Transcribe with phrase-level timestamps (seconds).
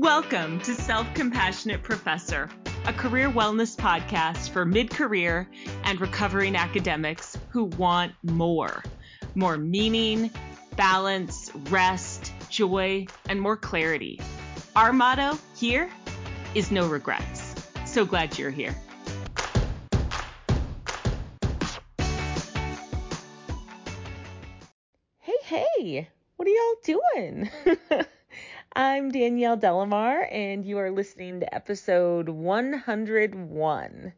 [0.00, 2.48] Welcome to Self Compassionate Professor,
[2.86, 5.48] a career wellness podcast for mid career
[5.82, 8.84] and recovering academics who want more
[9.34, 10.30] more meaning,
[10.76, 14.20] balance, rest, joy, and more clarity.
[14.76, 15.90] Our motto here
[16.54, 17.56] is no regrets.
[17.84, 18.76] So glad you're here.
[25.18, 27.50] Hey, hey, what are y'all doing?
[28.78, 34.12] I'm Danielle De La Mare, and you are listening to episode 101.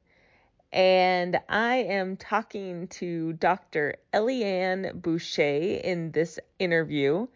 [0.71, 3.97] And I am talking to Dr.
[4.13, 7.27] Eliane Boucher in this interview,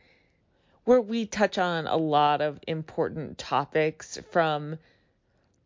[0.85, 4.79] where we touch on a lot of important topics from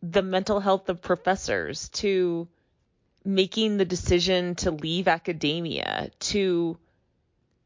[0.01, 2.47] the mental health of professors to
[3.25, 6.77] making the decision to leave academia to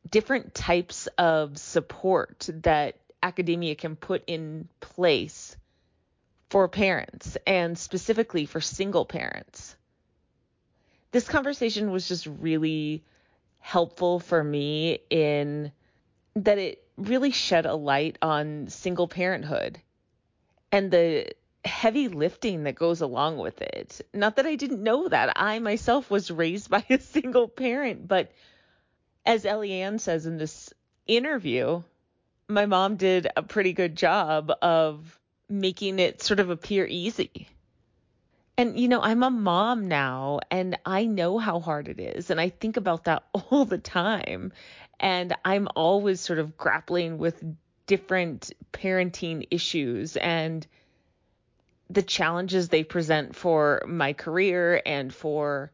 [0.10, 5.56] different types of support that academia can put in place
[6.50, 9.76] for parents and specifically for single parents.
[11.12, 13.04] This conversation was just really
[13.60, 15.72] helpful for me in
[16.36, 19.80] that it really shed a light on single parenthood
[20.72, 21.34] and the
[21.66, 24.02] heavy lifting that goes along with it.
[24.14, 25.34] Not that I didn't know that.
[25.36, 28.32] I myself was raised by a single parent, but
[29.26, 30.74] as Eliane says in this
[31.08, 31.84] interview,
[32.48, 37.48] my mom did a pretty good job of making it sort of appear easy.
[38.58, 42.30] And, you know, I'm a mom now and I know how hard it is.
[42.30, 44.54] And I think about that all the time.
[45.00, 47.44] And I'm always sort of grappling with
[47.88, 50.66] different parenting issues and
[51.90, 55.72] the challenges they present for my career and for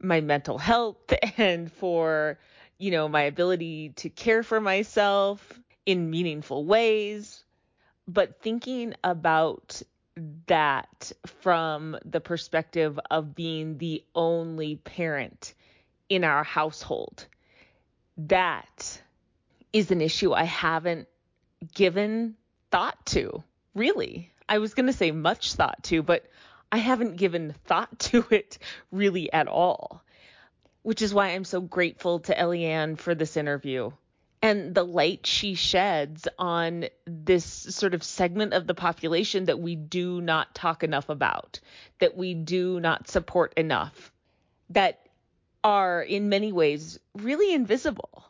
[0.00, 2.38] my mental health and for,
[2.78, 7.44] you know, my ability to care for myself in meaningful ways,
[8.08, 9.82] but thinking about
[10.46, 11.12] that
[11.42, 15.54] from the perspective of being the only parent
[16.08, 17.26] in our household.
[18.18, 19.00] That
[19.72, 21.08] is an issue I haven't
[21.74, 22.36] given
[22.70, 23.44] thought to,
[23.74, 24.32] really.
[24.48, 26.24] I was going to say much thought to, but
[26.72, 28.58] I haven't given thought to it
[28.90, 30.02] really at all,
[30.82, 33.90] which is why I'm so grateful to Eliane for this interview
[34.42, 39.74] and the light she sheds on this sort of segment of the population that we
[39.74, 41.60] do not talk enough about,
[41.98, 44.12] that we do not support enough,
[44.70, 45.00] that
[45.64, 48.24] are in many ways really invisible.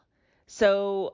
[0.46, 1.12] So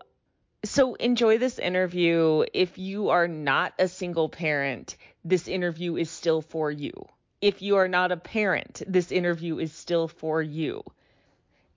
[0.64, 2.44] so enjoy this interview.
[2.52, 7.08] If you are not a single parent, this interview is still for you.
[7.40, 10.84] If you are not a parent, this interview is still for you.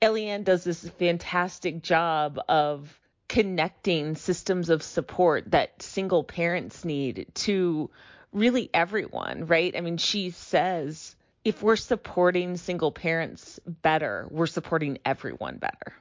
[0.01, 7.89] Eliane does this fantastic job of connecting systems of support that single parents need to
[8.31, 9.75] really everyone, right?
[9.75, 15.93] I mean, she says if we're supporting single parents better, we're supporting everyone better.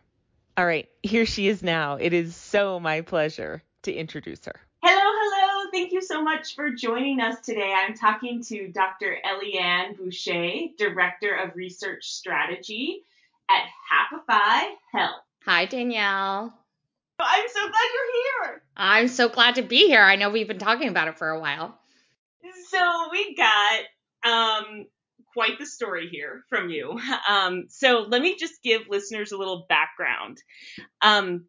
[0.57, 1.97] All right, here she is now.
[1.97, 4.55] It is so my pleasure to introduce her.
[4.83, 5.71] Hello, hello.
[5.73, 7.75] Thank you so much for joining us today.
[7.75, 9.17] I'm talking to Dr.
[9.25, 13.05] Eliane Boucher, Director of Research Strategy
[13.51, 15.23] at Happify Health.
[15.45, 16.55] Hi, Danielle.
[17.21, 18.63] I'm so glad you're here.
[18.77, 20.03] I'm so glad to be here.
[20.03, 21.79] I know we've been talking about it for a while.
[22.71, 23.81] So we got
[24.25, 24.87] um,
[25.33, 26.99] quite the story here from you.
[27.29, 30.39] Um, so let me just give listeners a little background.
[31.01, 31.47] Um,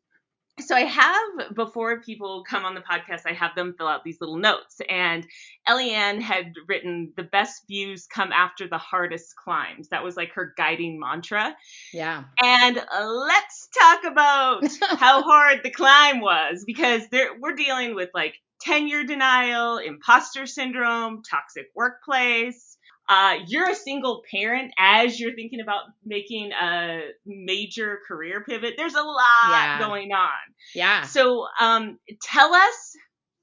[0.60, 4.22] so I have before people come on the podcast, I have them fill out these
[4.22, 4.80] little notes.
[4.90, 5.28] And
[5.68, 9.90] Eliane had written the best views come after the hardest climbs.
[9.90, 11.56] That was like her guiding mantra.
[11.92, 12.24] Yeah.
[12.42, 14.64] And let's talk about
[14.98, 21.22] how hard the climb was because there we're dealing with like tenure denial, imposter syndrome,
[21.22, 22.75] toxic workplace,
[23.08, 28.74] uh, you're a single parent as you're thinking about making a major career pivot.
[28.78, 29.80] There's a lot yeah.
[29.80, 30.30] going on.
[30.74, 31.04] Yeah.
[31.04, 32.96] So, um, tell us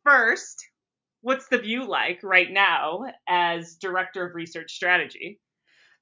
[0.05, 0.65] first,
[1.21, 5.41] what's the view like right now as director of research strategy?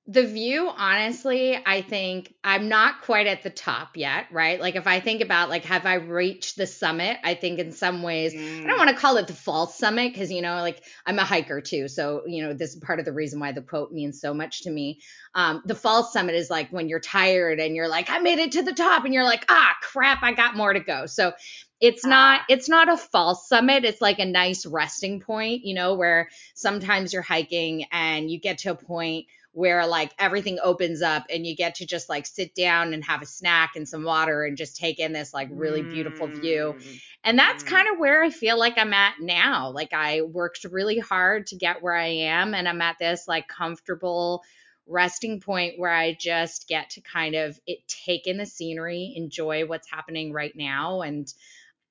[0.06, 4.86] The view honestly i think i'm not quite at the top yet right like if
[4.86, 8.64] i think about like have i reached the summit i think in some ways mm.
[8.64, 8.78] i don't mm.
[8.78, 11.86] want to call it the false summit because you know like i'm a hiker too
[11.86, 14.62] so you know this is part of the reason why the quote means so much
[14.62, 15.00] to me
[15.34, 18.52] um, the false summit is like when you're tired and you're like i made it
[18.52, 21.32] to the top and you're like ah crap i got more to go so
[21.80, 22.44] it's not ah.
[22.48, 27.12] it's not a false summit it's like a nice resting point you know where sometimes
[27.12, 31.56] you're hiking and you get to a point where like everything opens up and you
[31.56, 34.76] get to just like sit down and have a snack and some water and just
[34.76, 36.76] take in this like really beautiful view.
[36.78, 37.66] Mm, And that's Mm.
[37.66, 39.70] kind of where I feel like I'm at now.
[39.70, 43.48] Like I worked really hard to get where I am and I'm at this like
[43.48, 44.42] comfortable
[44.86, 49.66] resting point where I just get to kind of it take in the scenery, enjoy
[49.66, 51.32] what's happening right now and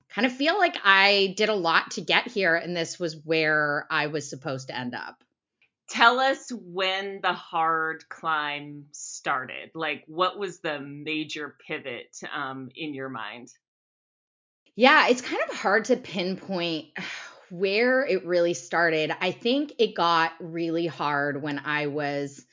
[0.10, 3.88] kind of feel like I did a lot to get here and this was where
[3.90, 5.24] I was supposed to end up.
[5.90, 9.72] Tell us when the hard climb started.
[9.74, 13.50] Like, what was the major pivot um, in your mind?
[14.76, 16.88] Yeah, it's kind of hard to pinpoint
[17.50, 19.12] where it really started.
[19.20, 22.46] I think it got really hard when I was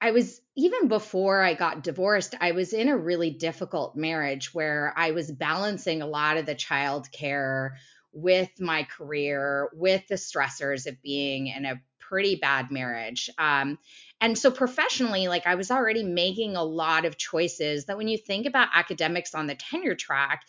[0.00, 4.92] I was even before I got divorced, I was in a really difficult marriage where
[4.96, 7.78] I was balancing a lot of the child care
[8.12, 13.30] with my career, with the stressors of being in a pretty bad marriage.
[13.38, 13.78] Um,
[14.20, 18.18] and so professionally, like I was already making a lot of choices that when you
[18.18, 20.44] think about academics on the tenure track,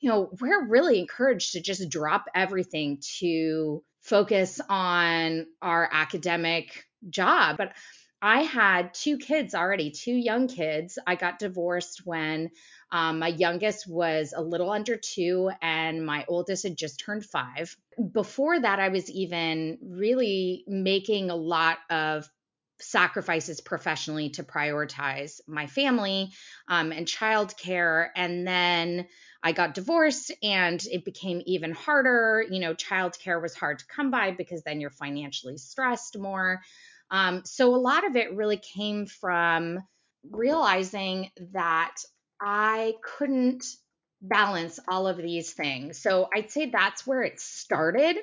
[0.00, 7.56] you know, we're really encouraged to just drop everything to focus on our academic job.
[7.56, 7.72] But
[8.22, 10.98] I had two kids already, two young kids.
[11.06, 12.50] I got divorced when
[12.92, 17.74] um, my youngest was a little under two and my oldest had just turned five.
[18.12, 22.28] Before that, I was even really making a lot of
[22.80, 26.30] sacrifices professionally to prioritize my family
[26.68, 28.08] um, and childcare.
[28.16, 29.06] And then
[29.42, 32.44] I got divorced and it became even harder.
[32.50, 36.60] You know, childcare was hard to come by because then you're financially stressed more.
[37.10, 39.80] Um, so a lot of it really came from
[40.30, 41.96] realizing that
[42.40, 43.64] I couldn't
[44.22, 46.00] balance all of these things.
[46.00, 48.16] So I'd say that's where it started.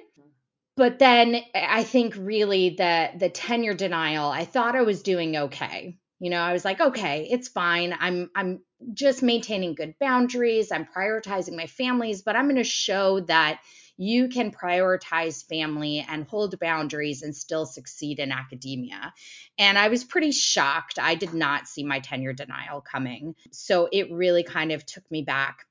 [0.76, 5.98] But then I think really the the tenure denial, I thought I was doing okay.
[6.20, 7.96] You know, I was like, okay, it's fine.
[8.00, 8.62] I'm I'm
[8.94, 10.72] just maintaining good boundaries.
[10.72, 13.60] I'm prioritizing my families, but I'm going to show that
[13.98, 19.14] you can prioritize family and hold boundaries and still succeed in academia.
[19.58, 21.00] And I was pretty shocked.
[21.00, 23.36] I did not see my tenure denial coming.
[23.52, 25.66] So it really kind of took me back.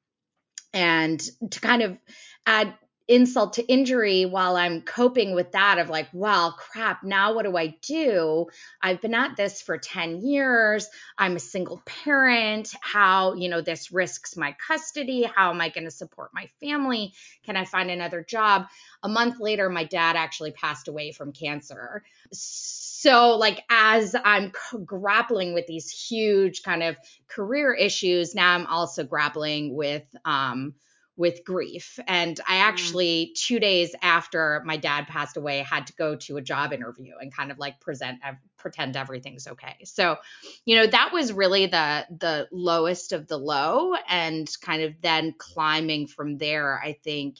[0.72, 1.20] And
[1.50, 1.96] to kind of
[2.44, 2.74] add
[3.08, 7.56] insult to injury while I'm coping with that of like, well, crap, now what do
[7.56, 8.46] I do?
[8.82, 10.88] I've been at this for 10 years.
[11.16, 12.74] I'm a single parent.
[12.80, 15.22] How, you know, this risks my custody.
[15.22, 17.12] How am I going to support my family?
[17.44, 18.66] Can I find another job?
[19.04, 22.02] A month later, my dad actually passed away from cancer.
[22.32, 24.50] So, like, as I'm
[24.84, 26.96] grappling with these huge kind of
[27.28, 30.74] career issues, now I'm also grappling with, um,
[31.16, 31.98] with grief.
[32.06, 33.40] And I actually, mm.
[33.40, 37.34] two days after my dad passed away, had to go to a job interview and
[37.34, 38.20] kind of like present,
[38.58, 39.76] pretend everything's okay.
[39.84, 40.16] So,
[40.64, 45.34] you know, that was really the the lowest of the low, and kind of then
[45.38, 46.78] climbing from there.
[46.78, 47.36] I think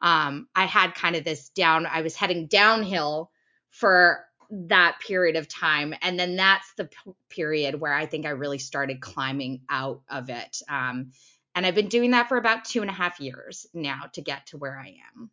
[0.00, 1.86] um, I had kind of this down.
[1.86, 3.30] I was heading downhill
[3.70, 8.30] for that period of time and then that's the p- period where i think i
[8.30, 11.10] really started climbing out of it um,
[11.56, 14.46] and I've been doing that for about two and a half years now to get
[14.48, 15.30] to where I am.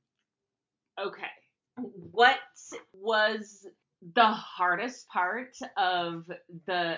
[0.97, 1.27] Okay.
[2.11, 2.39] What
[2.93, 3.67] was
[4.15, 6.25] the hardest part of
[6.65, 6.97] the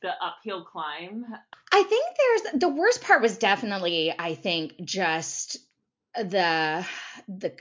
[0.00, 1.26] the uphill climb?
[1.72, 5.58] I think there's the worst part was definitely I think just
[6.14, 6.86] the
[7.26, 7.56] the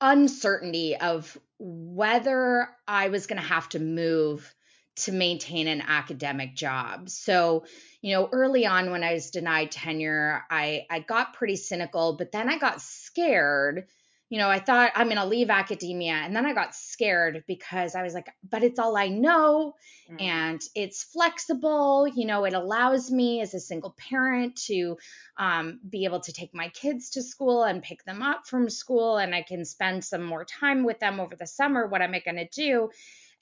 [0.00, 4.54] uncertainty of whether I was going to have to move
[4.96, 7.08] to maintain an academic job.
[7.10, 7.64] So,
[8.00, 12.32] you know, early on when I was denied tenure, I I got pretty cynical, but
[12.32, 13.86] then I got scared.
[14.28, 17.94] You know, I thought I'm going to leave academia and then I got scared because
[17.94, 19.76] I was like, but it's all I know
[20.10, 20.20] mm.
[20.20, 24.96] and it's flexible, you know, it allows me as a single parent to
[25.36, 29.18] um, be able to take my kids to school and pick them up from school
[29.18, 31.86] and I can spend some more time with them over the summer.
[31.86, 32.90] What am I going to do?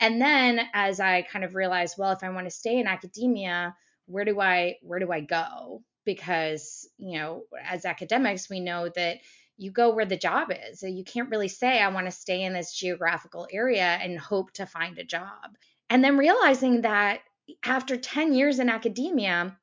[0.00, 3.74] And then as I kind of realized, well, if I want to stay in academia,
[4.06, 5.82] where do I where do I go?
[6.04, 9.18] Because, you know, as academics, we know that
[9.56, 10.80] you go where the job is.
[10.80, 14.52] So you can't really say I want to stay in this geographical area and hope
[14.52, 15.56] to find a job.
[15.88, 17.20] And then realizing that
[17.64, 19.56] after 10 years in academia,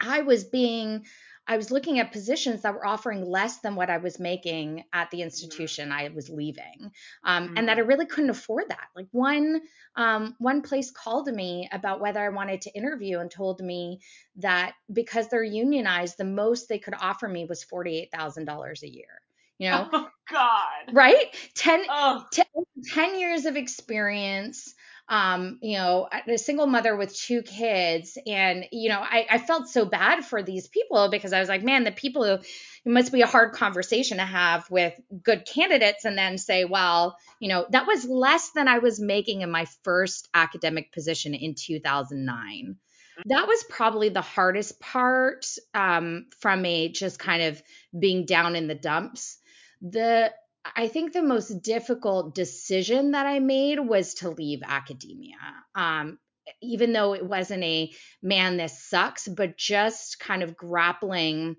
[0.00, 1.06] I was being
[1.48, 5.10] I was looking at positions that were offering less than what I was making at
[5.10, 5.98] the institution mm-hmm.
[5.98, 6.92] I was leaving,
[7.24, 7.56] um, mm-hmm.
[7.56, 8.88] and that I really couldn't afford that.
[8.94, 9.60] Like one
[9.96, 14.00] um, one place called me about whether I wanted to interview and told me
[14.36, 18.82] that because they're unionized, the most they could offer me was forty eight thousand dollars
[18.82, 19.20] a year.
[19.58, 21.26] You know, oh God, right?
[21.54, 22.24] 10, oh.
[22.30, 22.44] 10,
[22.92, 24.74] 10 years of experience
[25.08, 28.18] um, you know, a single mother with two kids.
[28.26, 31.62] And, you know, I, I felt so bad for these people because I was like,
[31.62, 32.44] man, the people who, it
[32.84, 37.48] must be a hard conversation to have with good candidates and then say, well, you
[37.48, 42.76] know, that was less than I was making in my first academic position in 2009
[43.24, 47.62] that was probably the hardest part um, from a just kind of
[47.98, 49.38] being down in the dumps.
[49.80, 50.32] The
[50.74, 55.36] I think the most difficult decision that I made was to leave academia.
[55.74, 56.18] Um,
[56.62, 57.92] even though it wasn't a
[58.22, 61.56] man, this sucks, but just kind of grappling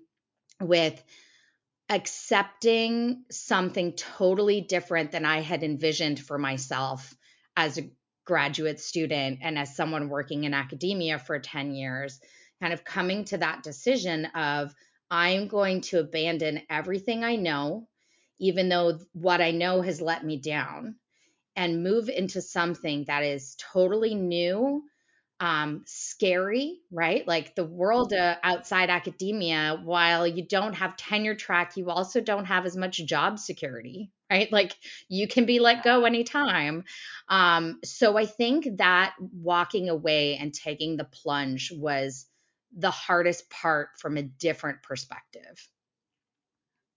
[0.60, 1.02] with
[1.88, 7.14] accepting something totally different than I had envisioned for myself
[7.56, 7.90] as a
[8.26, 12.20] graduate student and as someone working in academia for 10 years,
[12.60, 14.74] kind of coming to that decision of
[15.10, 17.88] I'm going to abandon everything I know
[18.38, 20.96] even though what I know has let me down,
[21.56, 24.84] and move into something that is totally new,
[25.40, 27.26] um, scary, right?
[27.26, 32.44] Like the world uh, outside academia, while you don't have tenure track, you also don't
[32.44, 34.50] have as much job security, right?
[34.52, 34.76] Like
[35.08, 36.84] you can be let go anytime.
[37.28, 42.26] Um, so I think that walking away and taking the plunge was
[42.76, 45.68] the hardest part from a different perspective.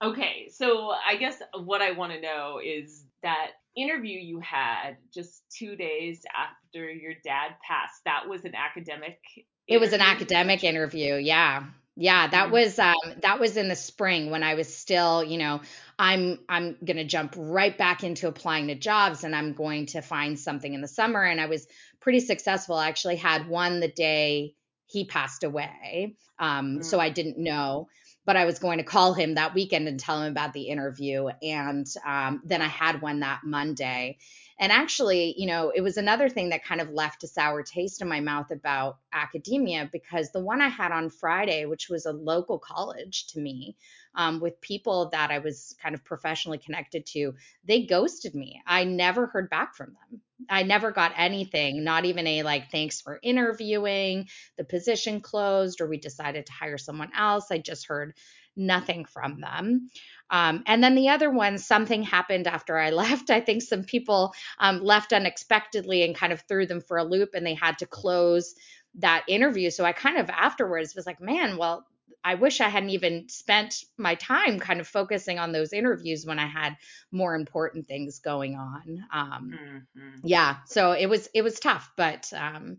[0.02, 5.44] Okay, so I guess what I want to know is that interview you had just
[5.56, 8.02] two days after your dad passed.
[8.06, 9.20] That was an academic.
[9.68, 11.16] It was an academic interview.
[11.16, 11.66] Yeah.
[11.96, 12.54] Yeah, that mm-hmm.
[12.54, 15.62] was um that was in the spring when I was still, you know,
[16.00, 20.02] I'm I'm going to jump right back into applying to jobs and I'm going to
[20.02, 21.68] find something in the summer and I was
[22.00, 22.76] pretty successful.
[22.76, 24.56] I actually had one the day
[24.88, 26.16] he passed away.
[26.40, 26.82] Um mm-hmm.
[26.82, 27.90] so I didn't know
[28.26, 31.28] but I was going to call him that weekend and tell him about the interview.
[31.42, 34.18] And um, then I had one that Monday.
[34.62, 38.00] And actually, you know, it was another thing that kind of left a sour taste
[38.00, 42.14] in my mouth about academia because the one I had on Friday, which was a
[42.14, 43.76] local college to me,
[44.14, 47.34] um, with people that I was kind of professionally connected to,
[47.66, 48.62] they ghosted me.
[48.68, 50.22] I never heard back from them.
[50.48, 54.28] I never got anything, not even a like, thanks for interviewing,
[54.58, 57.48] the position closed, or we decided to hire someone else.
[57.52, 58.14] I just heard
[58.56, 59.90] nothing from them.
[60.30, 63.30] Um, and then the other one, something happened after I left.
[63.30, 67.32] I think some people um, left unexpectedly and kind of threw them for a loop
[67.34, 68.56] and they had to close
[68.96, 69.70] that interview.
[69.70, 71.86] So I kind of afterwards was like, man, well,
[72.24, 76.40] I wish I hadn't even spent my time kind of focusing on those interviews when
[76.40, 76.78] I had
[77.12, 79.06] more important things going on.
[79.12, 79.54] Um,
[79.98, 80.20] mm-hmm.
[80.24, 82.78] Yeah, so it was it was tough, but um,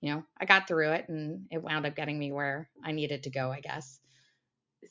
[0.00, 3.24] you know I got through it, and it wound up getting me where I needed
[3.24, 3.98] to go, I guess.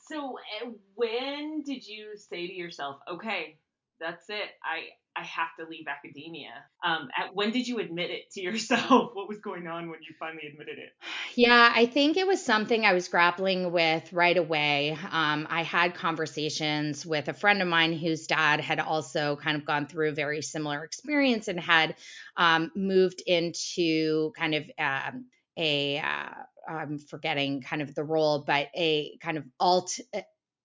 [0.08, 3.60] So eh, when did you say to yourself, okay,
[4.00, 4.50] that's it.
[4.64, 6.52] I I have to leave academia.
[6.84, 9.12] Um, at, when did you admit it to yourself?
[9.14, 10.90] What was going on when you finally admitted it?
[11.36, 14.92] Yeah, I think it was something I was grappling with right away.
[14.92, 19.66] Um, I had conversations with a friend of mine whose dad had also kind of
[19.66, 21.96] gone through a very similar experience and had
[22.36, 25.26] um, moved into kind of um,
[25.58, 26.34] a uh,
[26.68, 30.22] I'm forgetting kind of the role, but a kind of alt uh,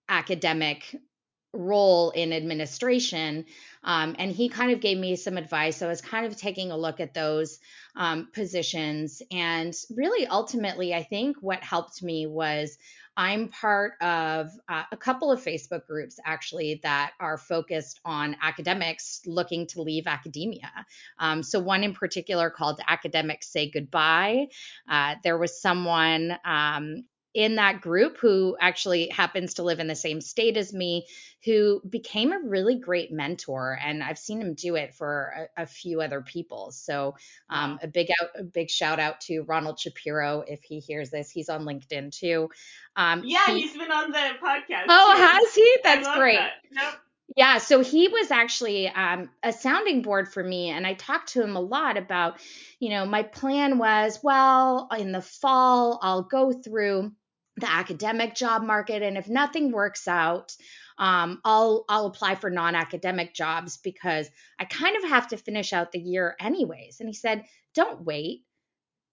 [0.09, 0.97] academic
[1.53, 3.45] role in administration.
[3.83, 5.77] Um, and he kind of gave me some advice.
[5.77, 7.59] So I was kind of taking a look at those
[7.97, 9.23] um, positions.
[9.31, 12.77] And really, ultimately, I think what helped me was
[13.17, 19.21] I'm part of uh, a couple of Facebook groups actually that are focused on academics
[19.27, 20.71] looking to leave academia.
[21.19, 24.47] Um, so, one in particular called Academics Say Goodbye.
[24.89, 29.95] Uh, there was someone um, in that group who actually happens to live in the
[29.95, 31.07] same state as me
[31.45, 35.67] who became a really great mentor and i've seen him do it for a, a
[35.67, 37.15] few other people so
[37.49, 41.31] um, a big out a big shout out to ronald shapiro if he hears this
[41.31, 42.49] he's on linkedin too
[42.97, 45.23] um, yeah he, has been on the podcast oh too.
[45.23, 46.53] has he that's great that.
[46.73, 46.95] Yep.
[47.37, 51.43] Yeah, so he was actually um, a sounding board for me, and I talked to
[51.43, 52.41] him a lot about,
[52.81, 57.13] you know, my plan was, well, in the fall, I'll go through
[57.61, 60.55] the academic job market and if nothing works out
[61.01, 65.93] um, I'll I'll apply for non-academic jobs because I kind of have to finish out
[65.93, 67.01] the year anyways.
[67.01, 68.45] And he said, "Don't wait.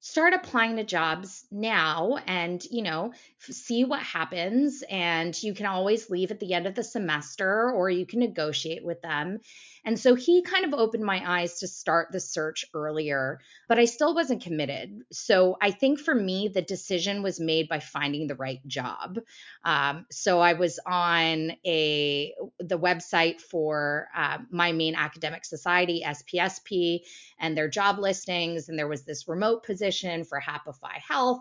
[0.01, 6.09] Start applying to jobs now and, you know, see what happens and you can always
[6.09, 9.39] leave at the end of the semester or you can negotiate with them."
[9.87, 13.39] And so he kind of opened my eyes to start the search earlier,
[13.69, 15.03] but I still wasn't committed.
[15.13, 19.19] So I think for me, the decision was made by finding the right job.
[19.63, 26.99] Um, so I was on a the website for uh, my main academic society, SPSP,
[27.39, 31.39] and their job listings, and there was this remote position for Happify Health.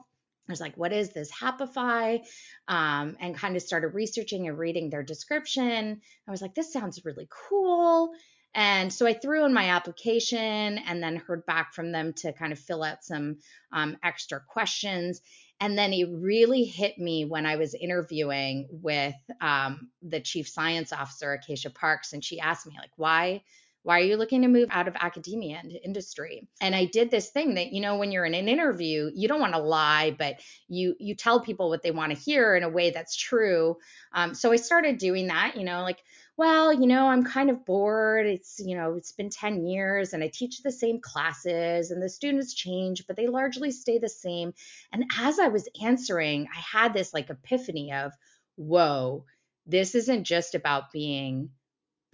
[0.48, 2.20] I was like, what is this Happify?
[2.68, 6.00] Um, and kind of started researching and reading their description.
[6.28, 8.12] I was like, this sounds really cool.
[8.56, 12.52] And so I threw in my application and then heard back from them to kind
[12.52, 13.36] of fill out some
[13.70, 15.20] um, extra questions.
[15.60, 20.92] And then it really hit me when I was interviewing with um, the chief science
[20.92, 23.42] officer, Acacia Parks, and she asked me, like, why
[23.82, 26.48] why are you looking to move out of academia into industry?
[26.60, 29.38] And I did this thing that, you know, when you're in an interview, you don't
[29.38, 32.68] want to lie, but you you tell people what they want to hear in a
[32.68, 33.76] way that's true.
[34.12, 36.02] Um, so I started doing that, you know, like,
[36.36, 38.26] well, you know, I'm kind of bored.
[38.26, 42.08] It's, you know, it's been 10 years and I teach the same classes and the
[42.08, 44.52] students change, but they largely stay the same.
[44.92, 48.12] And as I was answering, I had this like epiphany of,
[48.56, 49.24] whoa,
[49.66, 51.50] this isn't just about being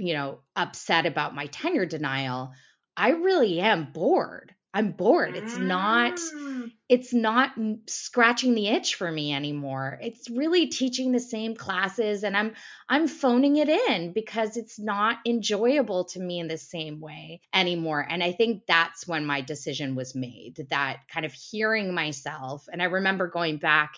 [0.02, 2.52] you know, upset about my tenure denial,
[2.96, 4.54] I really am bored.
[4.74, 5.36] I'm bored.
[5.36, 6.61] It's not mm.
[6.92, 7.52] It's not
[7.86, 9.98] scratching the itch for me anymore.
[10.02, 12.52] It's really teaching the same classes and I'm
[12.86, 18.06] I'm phoning it in because it's not enjoyable to me in the same way anymore.
[18.06, 20.66] And I think that's when my decision was made.
[20.68, 23.94] That kind of hearing myself and I remember going back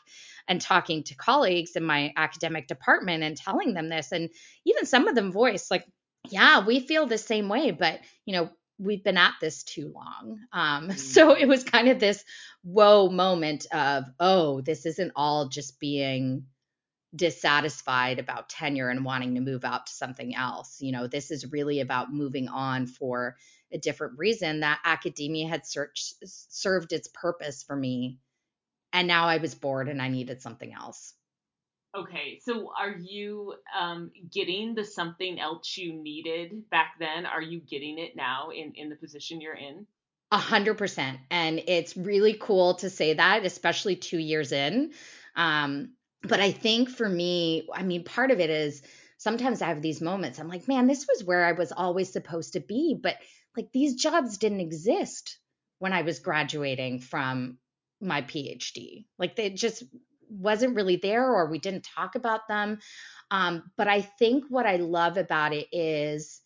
[0.47, 4.31] and talking to colleagues in my academic department and telling them this and
[4.65, 5.85] even some of them voiced like
[6.31, 10.39] yeah we feel the same way but you know we've been at this too long
[10.53, 10.91] um mm-hmm.
[10.97, 12.25] so it was kind of this
[12.63, 16.47] whoa moment of oh this isn't all just being
[17.15, 21.53] dissatisfied about tenure and wanting to move out to something else you know this is
[21.53, 23.37] really about moving on for
[23.73, 28.19] a different reason that academia had searched, served its purpose for me
[28.95, 31.15] and now I was bored and I needed something else.
[31.97, 37.25] Okay, so are you um, getting the something else you needed back then?
[37.25, 39.87] Are you getting it now in in the position you're in?
[40.33, 44.93] A hundred percent, and it's really cool to say that, especially two years in.
[45.37, 48.83] Um, but I think for me, I mean, part of it is
[49.19, 50.41] sometimes I have these moments.
[50.41, 53.17] I'm like, man, this was where I was always supposed to be, but
[53.57, 55.39] like these jobs didn't exist
[55.79, 57.59] when I was graduating from
[58.01, 59.07] my PhD.
[59.19, 59.85] Like they just
[60.29, 62.79] wasn't really there or we didn't talk about them.
[63.31, 66.41] Um, but I think what I love about it is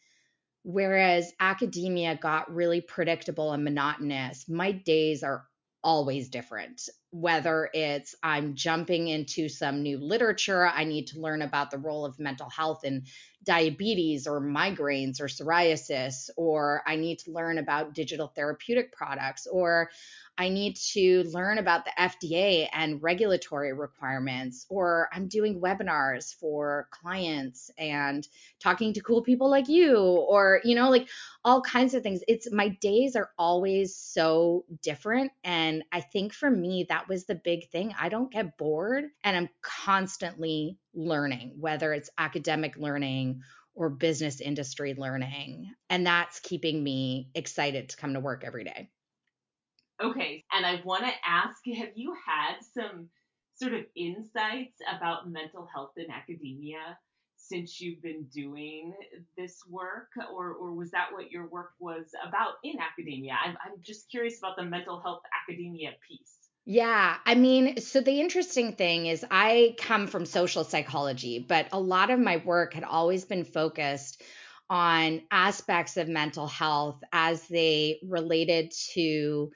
[0.64, 5.47] whereas academia got really predictable and monotonous, my days are
[5.83, 6.83] always different.
[7.11, 12.05] Whether it's I'm jumping into some new literature, I need to learn about the role
[12.05, 13.05] of mental health in
[13.45, 19.91] diabetes or migraines or psoriasis, or I need to learn about digital therapeutic products, or
[20.38, 26.88] I need to learn about the FDA and regulatory requirements, or I'm doing webinars for
[26.92, 28.27] clients and
[28.61, 31.09] talking to cool people like you, or, you know, like
[31.44, 32.20] all kinds of things.
[32.29, 35.33] It's my days are always so different.
[35.42, 37.92] And I think for me, that was the big thing.
[38.01, 43.42] I don't get bored and I'm constantly learning, whether it's academic learning
[43.74, 45.72] or business industry learning.
[45.90, 48.90] And that's keeping me excited to come to work every day.
[50.03, 53.09] Okay, and I want to ask have you had some
[53.55, 56.97] sort of insights about mental health in academia
[57.37, 58.93] since you've been doing
[59.37, 63.37] this work, or, or was that what your work was about in academia?
[63.45, 66.35] I'm, I'm just curious about the mental health academia piece.
[66.67, 71.81] Yeah, I mean, so the interesting thing is I come from social psychology, but a
[71.81, 74.23] lot of my work had always been focused
[74.69, 79.51] on aspects of mental health as they related to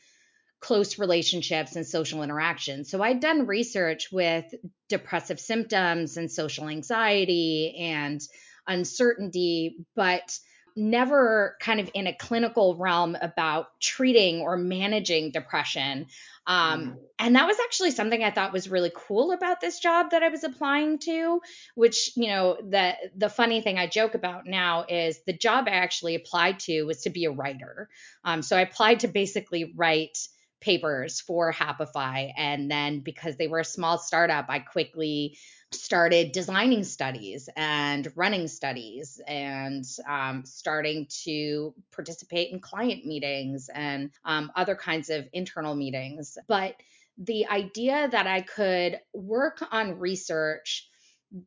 [0.63, 2.85] close relationships and social interaction.
[2.85, 4.45] So I'd done research with
[4.89, 8.21] depressive symptoms and social anxiety and
[8.67, 10.39] uncertainty, but
[10.77, 16.07] never kind of in a clinical realm about treating or managing depression.
[16.47, 16.97] Um, mm.
[17.19, 20.29] And that was actually something I thought was really cool about this job that I
[20.29, 21.41] was applying to.
[21.75, 25.73] Which you know, the the funny thing I joke about now is the job I
[25.73, 27.89] actually applied to was to be a writer.
[28.25, 30.17] Um, so I applied to basically write
[30.63, 32.33] papers for Happify.
[32.37, 35.37] And then because they were a small startup, I quickly
[35.73, 44.11] started designing studies and running studies and um, starting to participate in client meetings and
[44.25, 46.39] um, other kinds of internal meetings.
[46.47, 46.77] But
[47.19, 50.89] the idea that I could work on research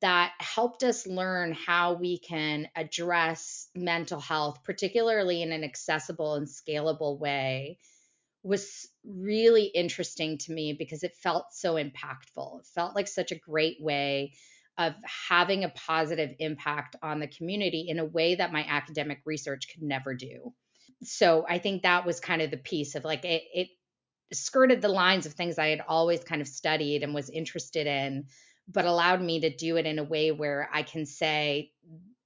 [0.02, 6.48] that helped us learn how we can address mental health, particularly in an accessible and
[6.48, 7.78] scalable way,
[8.46, 12.60] was really interesting to me because it felt so impactful.
[12.60, 14.34] It felt like such a great way
[14.78, 14.94] of
[15.30, 19.82] having a positive impact on the community in a way that my academic research could
[19.82, 20.54] never do.
[21.04, 23.68] So I think that was kind of the piece of like it, it
[24.32, 28.26] skirted the lines of things I had always kind of studied and was interested in,
[28.68, 31.72] but allowed me to do it in a way where I can say,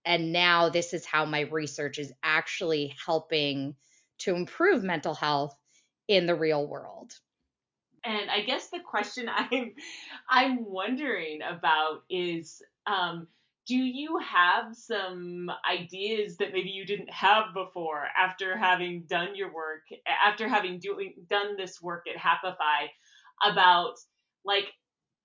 [0.03, 3.75] and now this is how my research is actually helping
[4.19, 5.55] to improve mental health
[6.09, 7.13] in the real world.
[8.03, 9.73] And I guess the question I'm
[10.29, 13.27] I'm wondering about is um,
[13.67, 19.53] do you have some ideas that maybe you didn't have before after having done your
[19.53, 19.83] work
[20.25, 22.87] after having doing done this work at Happify
[23.43, 23.93] about
[24.43, 24.65] like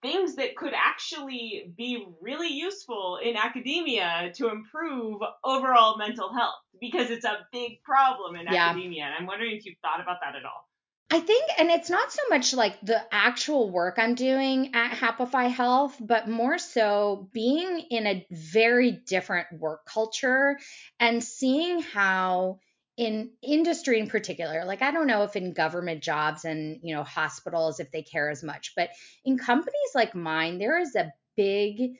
[0.02, 7.08] things that could actually be really useful in academia to improve overall mental health because
[7.08, 8.66] it's a big problem in yeah.
[8.66, 10.68] academia and I'm wondering if you've thought about that at all.
[11.10, 15.50] I think, and it's not so much like the actual work I'm doing at Happify
[15.50, 20.58] Health, but more so being in a very different work culture
[20.98, 22.58] and seeing how
[22.96, 27.02] in industry in particular like i don't know if in government jobs and you know
[27.02, 28.90] hospitals if they care as much but
[29.24, 31.96] in companies like mine there is a big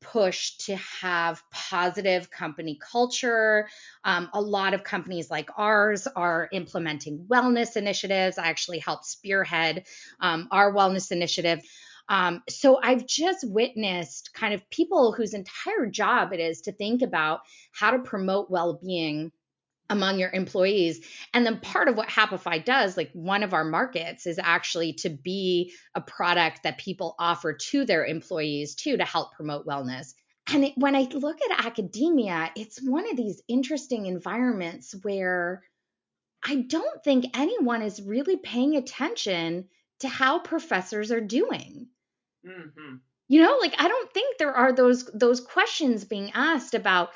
[0.00, 3.68] push to have positive company culture.
[4.04, 8.38] Um, a lot of companies like ours are implementing wellness initiatives.
[8.38, 9.86] I actually helped spearhead
[10.20, 11.60] um, our wellness initiative.
[12.08, 17.02] Um, so I've just witnessed kind of people whose entire job it is to think
[17.02, 17.40] about
[17.72, 19.30] how to promote well being
[19.90, 21.04] among your employees.
[21.34, 25.10] And then part of what Happify does, like one of our markets, is actually to
[25.10, 30.14] be a product that people offer to their employees too to help promote wellness.
[30.52, 35.62] And it, when I look at academia, it's one of these interesting environments where
[36.42, 39.68] I don't think anyone is really paying attention
[40.00, 41.88] to how professors are doing.
[42.46, 42.96] Mm-hmm.
[43.28, 47.10] You know, like I don't think there are those those questions being asked about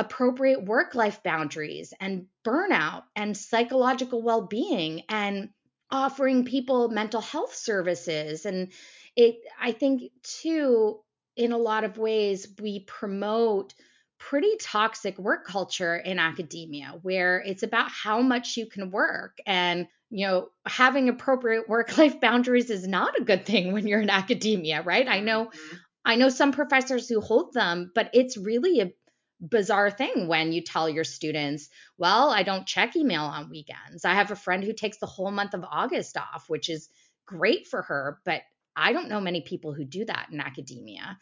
[0.00, 5.50] appropriate work life boundaries and burnout and psychological well being and
[5.90, 8.46] offering people mental health services.
[8.46, 8.72] And
[9.14, 11.00] it, I think, too,
[11.36, 13.74] in a lot of ways, we promote
[14.18, 19.86] pretty toxic work culture in academia where it's about how much you can work and
[20.10, 24.10] you know having appropriate work life boundaries is not a good thing when you're in
[24.10, 25.76] academia right i know mm-hmm.
[26.04, 28.92] i know some professors who hold them but it's really a
[29.40, 34.04] bizarre thing when you tell your students, well, I don't check email on weekends.
[34.04, 36.88] I have a friend who takes the whole month of August off, which is
[37.26, 38.42] great for her, but
[38.76, 41.18] I don't know many people who do that in academia.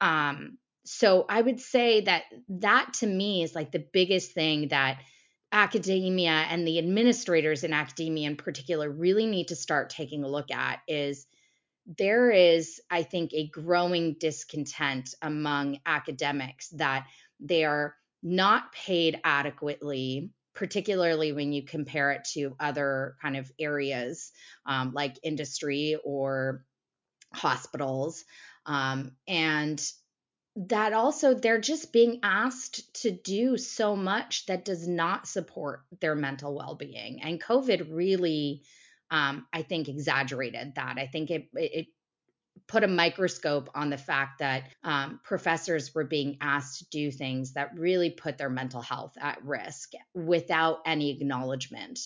[0.00, 5.00] Um, so I would say that that to me is like the biggest thing that
[5.52, 10.50] academia and the administrators in academia in particular really need to start taking a look
[10.50, 11.26] at is
[11.98, 17.06] there is, I think, a growing discontent among academics that
[17.42, 24.32] they are not paid adequately, particularly when you compare it to other kind of areas
[24.66, 26.64] um, like industry or
[27.34, 28.24] hospitals.
[28.66, 29.82] Um, and
[30.54, 36.14] that also they're just being asked to do so much that does not support their
[36.14, 38.62] mental well-being and covid really
[39.10, 41.86] um, i think exaggerated that i think it, it
[42.66, 47.52] put a microscope on the fact that um, professors were being asked to do things
[47.52, 52.00] that really put their mental health at risk without any acknowledgement.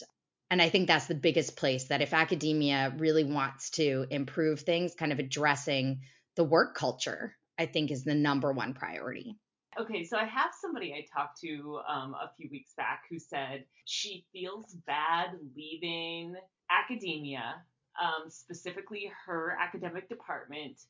[0.51, 4.95] And I think that's the biggest place that if academia really wants to improve things,
[4.95, 6.03] kind of addressing
[6.37, 9.37] the work culture, I think is the number one priority.
[9.79, 13.65] Okay, so I have somebody I talked to um, a few weeks back who said
[13.85, 16.35] she feels bad leaving
[16.71, 17.57] academia
[18.03, 20.81] um, specifically her academic department,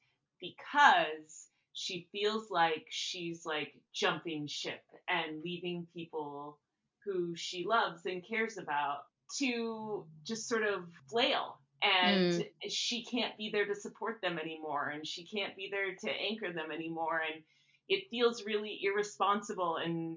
[0.40, 6.58] because she feels like she's like jumping ship and leaving people
[7.04, 9.00] who she loves and cares about
[9.38, 12.46] to just sort of flail and mm.
[12.68, 16.52] she can't be there to support them anymore and she can't be there to anchor
[16.52, 17.42] them anymore and
[17.88, 20.16] it feels really irresponsible and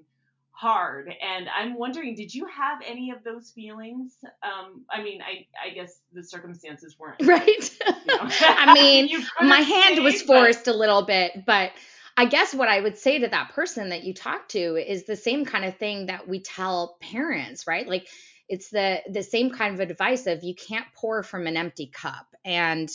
[0.52, 1.08] hard.
[1.22, 4.14] And I'm wondering, did you have any of those feelings?
[4.44, 7.48] Um, I mean, I, I guess the circumstances weren't right.
[7.48, 10.76] You know, I mean, my hand say, was forced but...
[10.76, 11.72] a little bit, but
[12.18, 15.16] I guess what I would say to that person that you talk to is the
[15.16, 17.88] same kind of thing that we tell parents, right?
[17.88, 18.08] Like
[18.50, 22.26] it's the the same kind of advice of you can't pour from an empty cup
[22.44, 22.90] and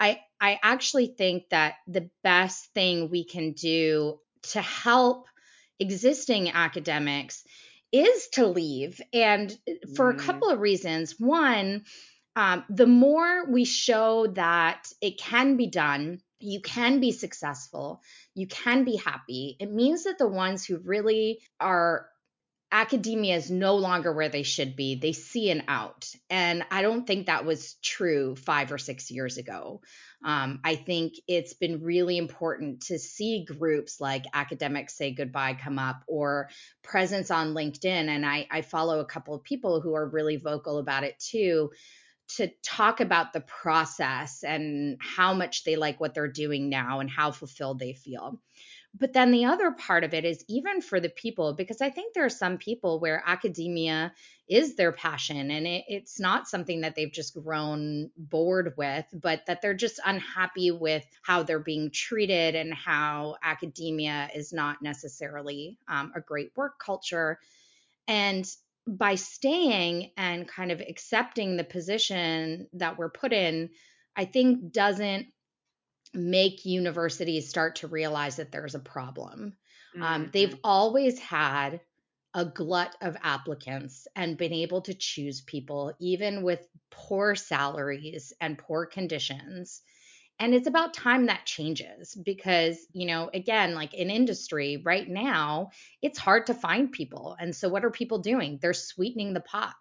[0.00, 4.18] I I actually think that the best thing we can do
[4.50, 5.26] to help
[5.78, 7.44] existing academics
[7.92, 9.56] is to leave and
[9.94, 10.16] for mm.
[10.16, 11.14] a couple of reasons.
[11.18, 11.84] One,
[12.34, 18.02] um, the more we show that it can be done, you can be successful,
[18.34, 22.08] you can be happy, it means that the ones who really are
[22.72, 24.96] academia is no longer where they should be.
[24.96, 26.08] They see an out.
[26.28, 29.80] And I don't think that was true five or six years ago.
[30.24, 35.78] Um, I think it's been really important to see groups like Academics Say Goodbye come
[35.78, 36.48] up or
[36.82, 38.08] presence on LinkedIn.
[38.08, 41.70] And I, I follow a couple of people who are really vocal about it too
[42.28, 47.10] to talk about the process and how much they like what they're doing now and
[47.10, 48.40] how fulfilled they feel.
[48.98, 52.14] But then the other part of it is even for the people, because I think
[52.14, 54.12] there are some people where academia
[54.48, 59.44] is their passion and it, it's not something that they've just grown bored with, but
[59.46, 65.78] that they're just unhappy with how they're being treated and how academia is not necessarily
[65.88, 67.38] um, a great work culture.
[68.08, 68.50] And
[68.86, 73.70] by staying and kind of accepting the position that we're put in,
[74.14, 75.26] I think doesn't
[76.14, 79.56] make universities start to realize that there's a problem.
[79.94, 80.02] Um, mm-hmm.
[80.02, 81.80] Um, they've always had
[82.34, 88.58] a glut of applicants and been able to choose people, even with poor salaries and
[88.58, 89.80] poor conditions.
[90.38, 95.70] And it's about time that changes because, you know, again, like in industry right now,
[96.02, 97.36] it's hard to find people.
[97.38, 98.58] And so, what are people doing?
[98.60, 99.74] They're sweetening the pot.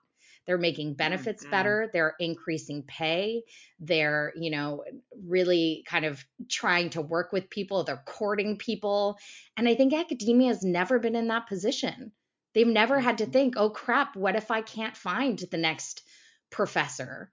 [0.46, 1.52] They're making benefits mm-hmm.
[1.52, 1.90] better.
[1.92, 3.44] They're increasing pay.
[3.80, 4.84] They're, you know,
[5.26, 7.84] really kind of trying to work with people.
[7.84, 9.18] They're courting people.
[9.58, 12.12] And I think academia has never been in that position.
[12.54, 13.34] They've never had to mm-hmm.
[13.34, 16.04] think, oh crap, what if I can't find the next
[16.50, 17.32] professor?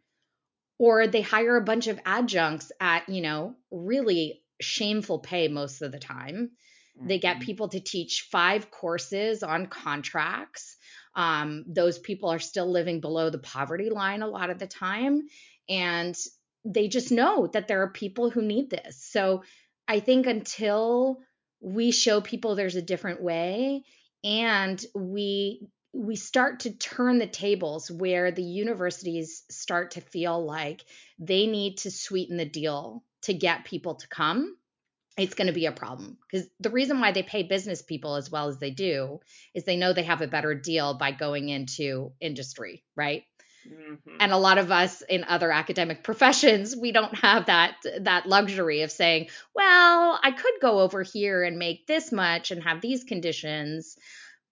[0.79, 5.93] Or they hire a bunch of adjuncts at, you know, really shameful pay most of
[5.93, 6.51] the time.
[7.01, 7.45] They get mm-hmm.
[7.45, 10.77] people to teach five courses on contracts.
[11.15, 15.23] Um, those people are still living below the poverty line a lot of the time.
[15.69, 16.17] And
[16.65, 19.03] they just know that there are people who need this.
[19.03, 19.43] So
[19.89, 21.21] I think until
[21.61, 23.85] we show people there's a different way
[24.25, 30.85] and we we start to turn the tables where the universities start to feel like
[31.19, 34.57] they need to sweeten the deal to get people to come
[35.17, 38.31] it's going to be a problem because the reason why they pay business people as
[38.31, 39.21] well as they do
[39.55, 43.25] is they know they have a better deal by going into industry, right?
[43.69, 44.17] Mm-hmm.
[44.21, 48.83] And a lot of us in other academic professions, we don't have that that luxury
[48.83, 53.05] of saying, well, I could go over here and make this much and have these
[53.05, 53.97] conditions,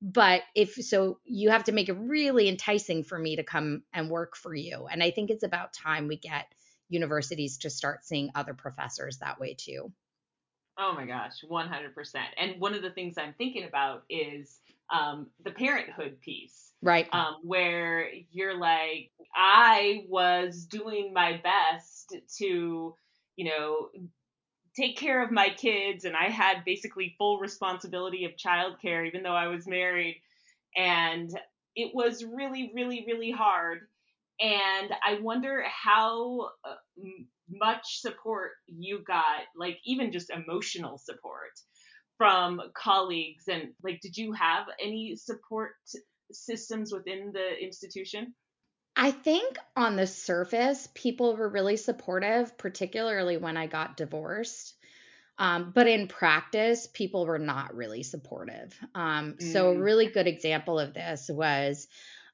[0.02, 4.08] but if so you have to make it really enticing for me to come and
[4.08, 4.86] work for you.
[4.90, 6.46] And I think it's about time we get
[6.88, 9.92] universities to start seeing other professors that way too.
[10.78, 11.90] Oh my gosh, 100%.
[12.38, 14.60] And one of the things I'm thinking about is
[14.90, 16.72] um, the parenthood piece.
[16.82, 17.06] Right.
[17.12, 22.94] Um, where you're like, I was doing my best to,
[23.36, 23.90] you know,
[24.76, 29.35] take care of my kids, and I had basically full responsibility of childcare, even though
[29.35, 30.20] I was married.
[30.76, 31.30] And
[31.74, 33.80] it was really, really, really hard.
[34.40, 36.74] And I wonder how uh,
[37.50, 39.24] much support you got,
[39.56, 41.52] like even just emotional support
[42.16, 43.48] from colleagues.
[43.48, 45.72] And like, did you have any support
[46.33, 48.35] systems within the institution?
[48.96, 54.74] I think on the surface, people were really supportive, particularly when I got divorced.
[55.38, 58.79] Um, but in practice, people were not really supportive.
[58.94, 59.53] Um, mm.
[59.53, 59.83] So, a mm.
[59.83, 61.88] really good example of this was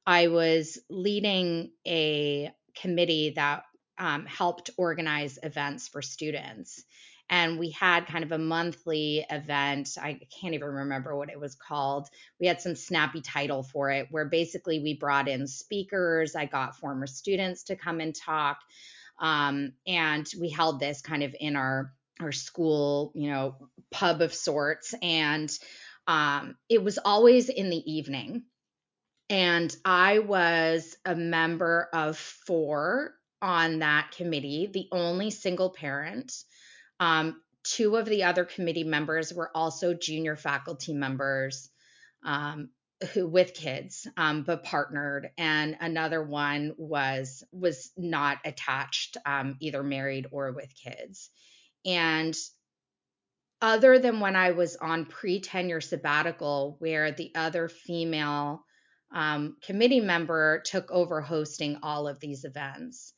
[0.05, 3.63] I was leading a committee that
[3.99, 6.85] um, helped organize events for students.
[7.29, 9.97] And we had kind of a monthly event.
[10.01, 12.09] I can't even remember what it was called.
[12.41, 16.37] We had some snappy title for it, where basically we brought in speakers.
[16.37, 18.59] I got former students to come and talk.
[19.19, 23.57] Um, and we held this kind of in our our school, you know,
[23.91, 24.95] pub of sorts.
[25.03, 25.51] And
[26.07, 28.45] um, it was always in the evening.
[29.29, 36.33] And I was a member of four on that committee, the only single parent.
[37.01, 41.71] Um, two of the other committee members were also junior faculty members
[42.25, 42.71] um,
[43.13, 49.83] who with kids, um, but partnered, and another one was was not attached, um, either
[49.83, 51.31] married or with kids.
[51.85, 52.35] And
[53.61, 58.65] other than when I was on pre tenure sabbatical, where the other female
[59.15, 63.13] um, committee member took over hosting all of these events.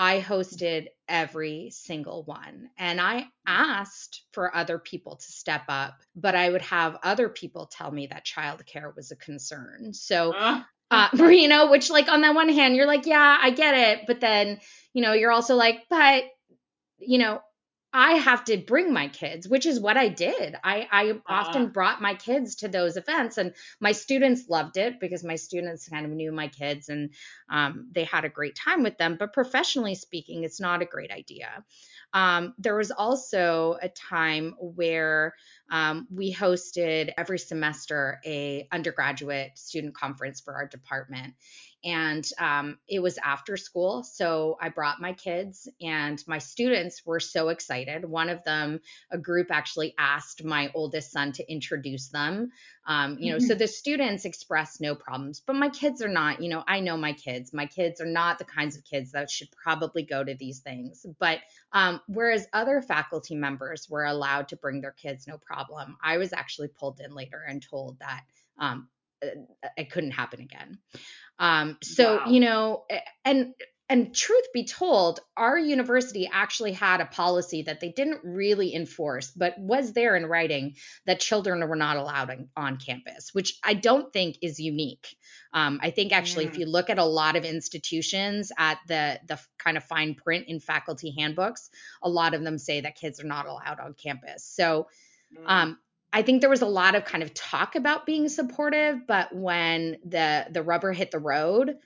[0.00, 2.70] I hosted every single one.
[2.78, 7.66] And I asked for other people to step up, but I would have other people
[7.66, 9.92] tell me that childcare was a concern.
[9.92, 13.50] So, uh, uh you know, which, like, on that one hand, you're like, yeah, I
[13.50, 14.06] get it.
[14.06, 14.60] But then,
[14.94, 16.24] you know, you're also like, but,
[16.98, 17.42] you know,
[17.92, 20.54] I have to bring my kids, which is what I did.
[20.62, 25.00] I, I uh, often brought my kids to those events, and my students loved it
[25.00, 27.10] because my students kind of knew my kids and
[27.48, 29.16] um, they had a great time with them.
[29.18, 31.64] But professionally speaking, it's not a great idea.
[32.12, 35.34] Um, there was also a time where
[35.70, 41.34] um, we hosted every semester a undergraduate student conference for our department
[41.84, 47.20] and um, it was after school so i brought my kids and my students were
[47.20, 52.50] so excited one of them a group actually asked my oldest son to introduce them
[52.86, 53.46] um, you know mm-hmm.
[53.46, 56.96] so the students expressed no problems but my kids are not you know i know
[56.96, 60.34] my kids my kids are not the kinds of kids that should probably go to
[60.34, 61.38] these things but
[61.72, 66.32] um, whereas other faculty members were allowed to bring their kids no problem i was
[66.32, 68.22] actually pulled in later and told that
[68.58, 68.88] um,
[69.76, 70.78] it couldn't happen again.
[71.38, 72.26] Um, so wow.
[72.26, 72.84] you know,
[73.24, 73.54] and
[73.90, 79.32] and truth be told, our university actually had a policy that they didn't really enforce,
[79.32, 83.74] but was there in writing that children were not allowed on, on campus, which I
[83.74, 85.16] don't think is unique.
[85.52, 86.50] Um, I think actually, mm.
[86.50, 90.44] if you look at a lot of institutions at the the kind of fine print
[90.46, 91.68] in faculty handbooks,
[92.00, 94.44] a lot of them say that kids are not allowed on campus.
[94.44, 94.86] So
[95.36, 95.42] mm.
[95.46, 95.78] um,
[96.12, 99.98] I think there was a lot of kind of talk about being supportive, but when
[100.04, 101.78] the the rubber hit the road,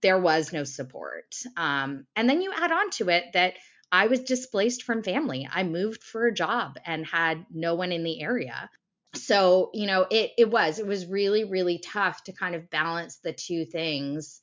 [0.00, 1.36] there was no support.
[1.56, 3.54] Um, and then you add on to it that
[3.90, 5.48] I was displaced from family.
[5.50, 8.70] I moved for a job and had no one in the area.
[9.14, 13.18] So, you know, it it was it was really really tough to kind of balance
[13.18, 14.40] the two things.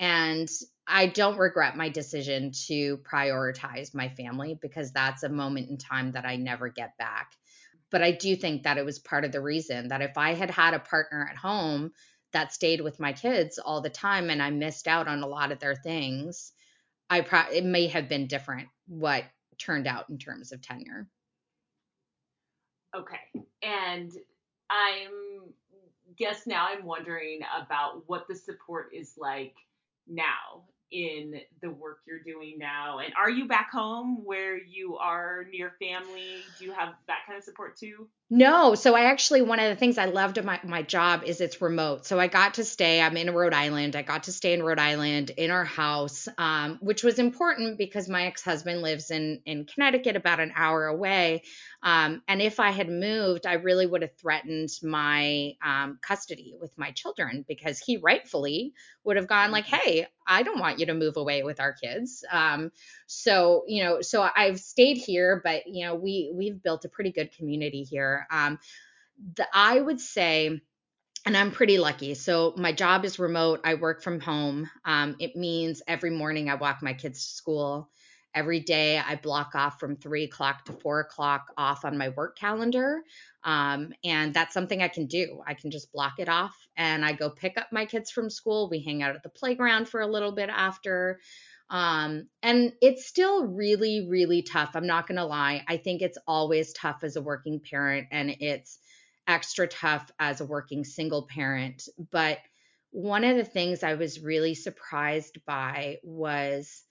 [0.00, 0.48] And
[0.86, 6.12] I don't regret my decision to prioritize my family because that's a moment in time
[6.12, 7.32] that I never get back
[7.90, 10.50] but I do think that it was part of the reason that if I had
[10.50, 11.92] had a partner at home
[12.32, 15.52] that stayed with my kids all the time and I missed out on a lot
[15.52, 16.52] of their things,
[17.08, 19.24] I pro- it may have been different what
[19.58, 21.08] turned out in terms of tenure.
[22.94, 23.44] Okay.
[23.62, 24.12] And
[24.70, 25.52] I'm
[26.16, 29.54] guess now I'm wondering about what the support is like
[30.08, 32.98] now in the work you're doing now?
[32.98, 36.44] And are you back home where you are near family?
[36.58, 38.08] Do you have that kind of support too?
[38.30, 38.74] No.
[38.74, 41.62] So I actually one of the things I loved about my, my job is it's
[41.62, 42.04] remote.
[42.04, 43.96] So I got to stay, I'm in Rhode Island.
[43.96, 48.06] I got to stay in Rhode Island in our house, um, which was important because
[48.06, 51.42] my ex-husband lives in in Connecticut about an hour away.
[51.82, 56.76] Um, and if I had moved, I really would have threatened my um, custody with
[56.76, 59.76] my children because he rightfully would have gone like, mm-hmm.
[59.76, 62.72] "Hey, I don't want you to move away with our kids." Um,
[63.06, 67.12] so you know, so I've stayed here, but you know, we we've built a pretty
[67.12, 68.17] good community here.
[68.30, 68.58] Um,
[69.34, 70.60] the I would say
[71.26, 72.14] and I'm pretty lucky.
[72.14, 73.60] So my job is remote.
[73.64, 74.70] I work from home.
[74.84, 77.90] Um, it means every morning I walk my kids to school.
[78.34, 82.38] Every day I block off from three o'clock to four o'clock off on my work
[82.38, 83.02] calendar.
[83.42, 85.42] Um, and that's something I can do.
[85.46, 88.68] I can just block it off and I go pick up my kids from school.
[88.70, 91.20] We hang out at the playground for a little bit after.
[91.70, 94.70] Um, and it's still really, really tough.
[94.74, 95.64] I'm not going to lie.
[95.68, 98.78] I think it's always tough as a working parent and it's
[99.26, 101.88] extra tough as a working single parent.
[102.10, 102.38] But
[102.90, 106.82] one of the things I was really surprised by was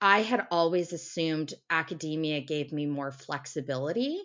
[0.00, 4.20] I had always assumed academia gave me more flexibility.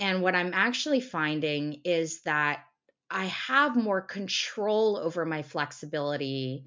[0.00, 2.64] And what I'm actually finding is that
[3.10, 6.66] I have more control over my flexibility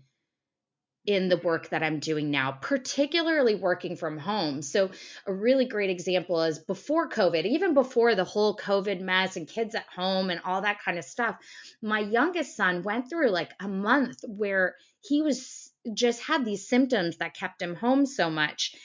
[1.07, 4.61] in the work that I'm doing now, particularly working from home.
[4.61, 4.91] So,
[5.25, 9.73] a really great example is before COVID, even before the whole COVID mess and kids
[9.73, 11.37] at home and all that kind of stuff,
[11.81, 17.17] my youngest son went through like a month where he was just had these symptoms
[17.17, 18.75] that kept him home so much.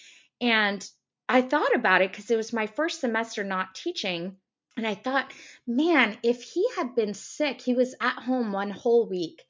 [0.41, 0.89] And
[1.29, 4.37] I thought about it because it was my first semester not teaching.
[4.77, 5.33] And I thought,
[5.67, 9.43] man, if he had been sick, he was at home one whole week.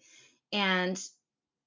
[0.52, 1.00] And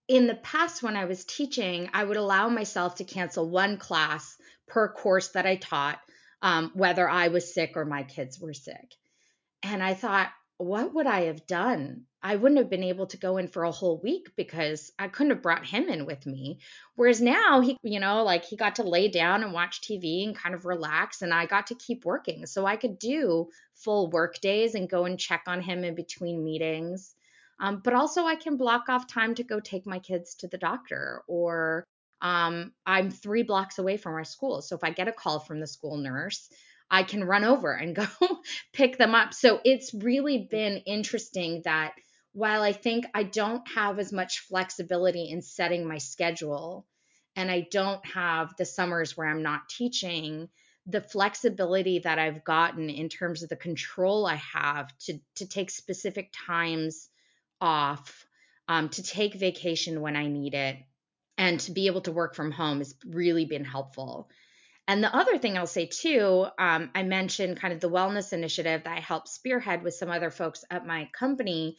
[0.08, 4.38] in the past, when I was teaching, I would allow myself to cancel one class
[4.68, 6.00] per course that I taught,
[6.42, 8.94] um, whether I was sick or my kids were sick.
[9.64, 12.04] And I thought, what would I have done?
[12.22, 15.32] I wouldn't have been able to go in for a whole week because I couldn't
[15.32, 16.60] have brought him in with me.
[16.96, 20.36] Whereas now he, you know, like he got to lay down and watch TV and
[20.36, 22.46] kind of relax, and I got to keep working.
[22.46, 26.44] So I could do full work days and go and check on him in between
[26.44, 27.15] meetings.
[27.60, 30.58] Um, but also, I can block off time to go take my kids to the
[30.58, 31.86] doctor or
[32.22, 34.62] um, I'm three blocks away from our school.
[34.62, 36.50] So if I get a call from the school nurse,
[36.90, 38.08] I can run over and go
[38.74, 39.34] pick them up.
[39.34, 41.94] So it's really been interesting that
[42.34, 46.86] while I think I don't have as much flexibility in setting my schedule
[47.36, 50.50] and I don't have the summers where I'm not teaching,
[50.86, 55.70] the flexibility that I've gotten in terms of the control I have to to take
[55.70, 57.10] specific times
[57.62, 58.26] off,
[58.68, 60.78] um, to take vacation when I need it,
[61.38, 64.30] and to be able to work from home has really been helpful.
[64.88, 68.84] And the other thing I'll say too, um, I mentioned kind of the wellness initiative
[68.84, 71.78] that I helped spearhead with some other folks at my company.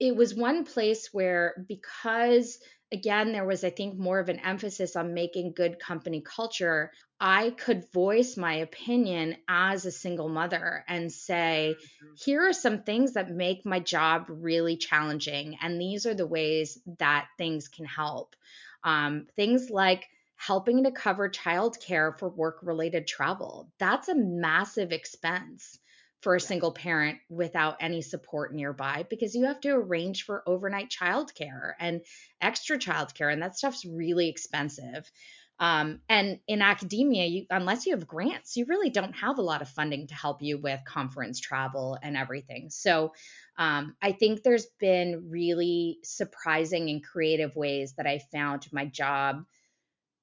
[0.00, 2.58] It was one place where, because
[2.92, 7.50] again, there was, I think, more of an emphasis on making good company culture, I
[7.50, 12.14] could voice my opinion as a single mother and say, mm-hmm.
[12.24, 15.56] here are some things that make my job really challenging.
[15.62, 18.36] And these are the ways that things can help.
[18.84, 23.70] Um, things like helping to cover childcare for work related travel.
[23.78, 25.78] That's a massive expense
[26.22, 30.88] for a single parent without any support nearby because you have to arrange for overnight
[30.88, 32.00] childcare and
[32.40, 35.10] extra childcare, and that stuff's really expensive.
[35.58, 39.62] Um, and in academia, you, unless you have grants, you really don't have a lot
[39.62, 42.70] of funding to help you with conference travel and everything.
[42.70, 43.12] So
[43.58, 49.44] um, I think there's been really surprising and creative ways that I found my job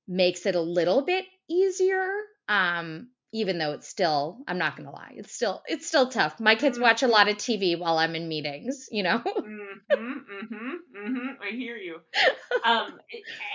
[0.08, 2.10] makes it a little bit easier.
[2.48, 6.40] Um, even though it's still, I'm not gonna lie, it's still it's still tough.
[6.40, 6.84] My kids mm-hmm.
[6.84, 9.20] watch a lot of TV while I'm in meetings, you know.
[9.20, 11.28] mm-hmm, mm-hmm, mm-hmm.
[11.42, 11.98] I hear you.
[12.66, 13.00] Um,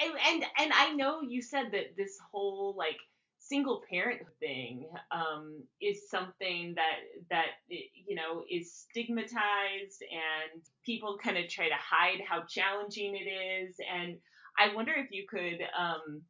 [0.03, 2.97] and, and and I know you said that this whole like
[3.39, 7.01] single parent thing um, is something that
[7.31, 13.29] that you know is stigmatized and people kind of try to hide how challenging it
[13.29, 14.17] is and
[14.59, 16.23] I wonder if you could um,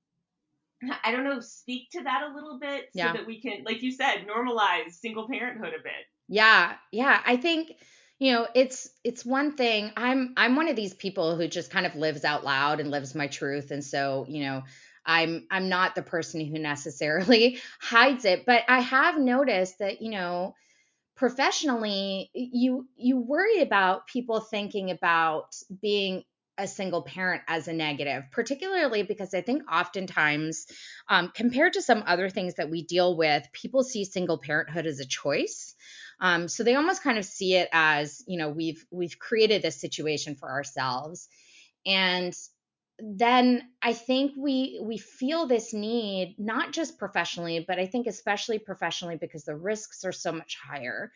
[1.02, 3.12] I don't know, speak to that a little bit so yeah.
[3.12, 5.92] that we can, like you said, normalize single parenthood a bit.
[6.28, 7.20] Yeah, yeah.
[7.24, 7.72] I think
[8.18, 11.84] you know it's it's one thing i'm i'm one of these people who just kind
[11.84, 14.62] of lives out loud and lives my truth and so you know
[15.04, 20.10] i'm i'm not the person who necessarily hides it but i have noticed that you
[20.10, 20.54] know
[21.16, 26.24] professionally you you worry about people thinking about being
[26.56, 30.66] a single parent as a negative, particularly because I think oftentimes,
[31.08, 35.00] um, compared to some other things that we deal with, people see single parenthood as
[35.00, 35.74] a choice.
[36.20, 39.80] Um, so they almost kind of see it as, you know, we've we've created this
[39.80, 41.28] situation for ourselves,
[41.84, 42.34] and
[42.98, 48.58] then I think we we feel this need not just professionally, but I think especially
[48.60, 51.10] professionally because the risks are so much higher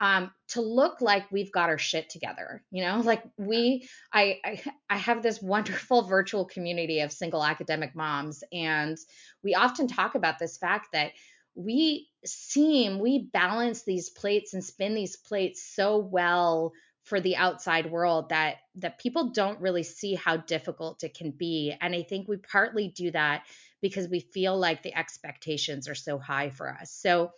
[0.00, 2.62] um, to look like we've got our shit together.
[2.70, 7.94] You know, like we, I, I, I have this wonderful virtual community of single academic
[7.94, 8.96] moms, and
[9.44, 11.12] we often talk about this fact that
[11.54, 16.72] we seem we balance these plates and spin these plates so well
[17.02, 21.74] for the outside world that that people don't really see how difficult it can be
[21.80, 23.42] and i think we partly do that
[23.82, 27.32] because we feel like the expectations are so high for us so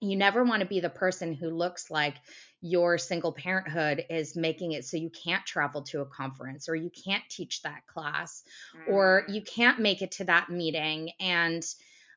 [0.00, 2.14] you never want to be the person who looks like
[2.60, 6.90] your single parenthood is making it so you can't travel to a conference or you
[6.90, 8.42] can't teach that class
[8.76, 8.92] mm.
[8.92, 11.10] or you can't make it to that meeting.
[11.20, 11.64] And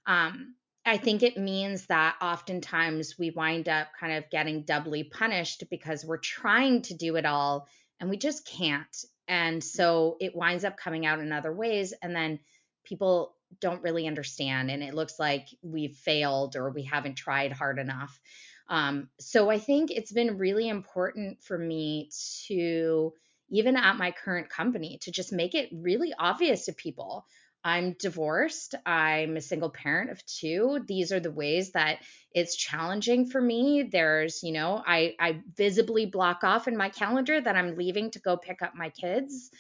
[0.06, 5.64] um, i think it means that oftentimes we wind up kind of getting doubly punished
[5.70, 7.68] because we're trying to do it all
[8.00, 9.06] and we just can't.
[9.28, 11.94] And so it winds up coming out in other ways.
[12.02, 12.40] And then
[12.84, 17.80] people don't really understand and it looks like we've failed or we haven't tried hard
[17.80, 18.20] enough.
[18.68, 22.10] Um, so I think it's been really important for me
[22.47, 23.14] to,
[23.49, 27.26] even at my current company, to just make it really obvious to people.
[27.64, 28.76] I'm divorced.
[28.86, 30.80] I'm a single parent of two.
[30.88, 31.99] These are the ways that
[32.34, 33.84] it's challenging for me.
[33.84, 38.20] There's, you know, I, I visibly block off in my calendar that I'm leaving to
[38.20, 39.52] go pick up my kids.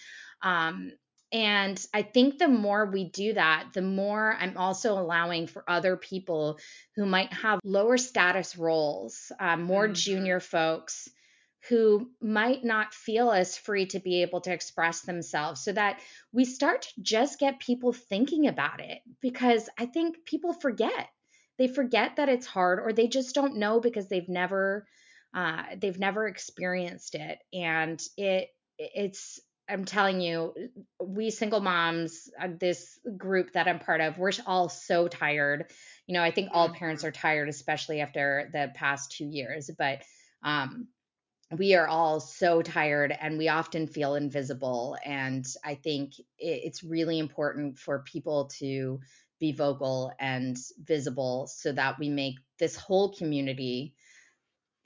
[0.41, 0.93] Um,
[1.31, 5.95] and I think the more we do that, the more I'm also allowing for other
[5.95, 6.59] people
[6.95, 9.93] who might have lower status roles, um, more mm-hmm.
[9.93, 11.09] junior folks
[11.69, 15.99] who might not feel as free to be able to express themselves so that
[16.33, 21.09] we start to just get people thinking about it because I think people forget.
[21.57, 24.87] They forget that it's hard or they just don't know because they've never
[25.33, 29.39] uh, they've never experienced it and it it's
[29.71, 30.53] I'm telling you,
[30.99, 35.71] we single moms, uh, this group that I'm part of, we're all so tired.
[36.07, 36.77] You know, I think all mm-hmm.
[36.77, 39.69] parents are tired, especially after the past two years.
[39.77, 40.01] But
[40.43, 40.87] um,
[41.57, 44.97] we are all so tired and we often feel invisible.
[45.05, 48.99] And I think it's really important for people to
[49.39, 53.95] be vocal and visible so that we make this whole community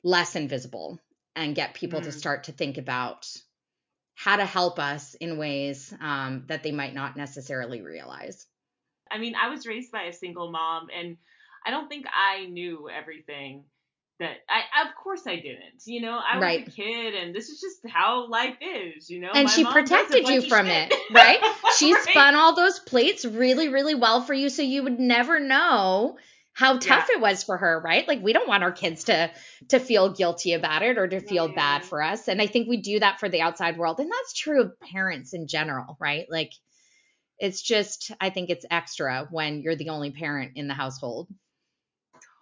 [0.04, 1.00] less invisible
[1.36, 2.06] and get people mm.
[2.06, 3.28] to start to think about
[4.16, 8.48] how to help us in ways um, that they might not necessarily realize.
[9.12, 11.18] I mean, I was raised by a single mom, and
[11.66, 13.66] I don't think I knew everything
[14.20, 15.84] that I of course I didn't.
[15.86, 16.68] You know, I was right.
[16.68, 19.32] a kid and this is just how life is, you know.
[19.34, 21.40] And My she protected you from it, right?
[21.78, 22.04] She right.
[22.04, 26.18] spun all those plates really, really well for you so you would never know
[26.56, 27.18] how tough yeah.
[27.18, 28.08] it was for her, right?
[28.08, 29.30] Like we don't want our kids to
[29.70, 31.56] to feel guilty about it or to feel mm.
[31.56, 32.30] bad for us.
[32.30, 34.00] And I think we do that for the outside world.
[34.00, 36.26] And that's true of parents in general, right?
[36.30, 36.54] Like
[37.38, 41.28] it's just I think it's extra when you're the only parent in the household.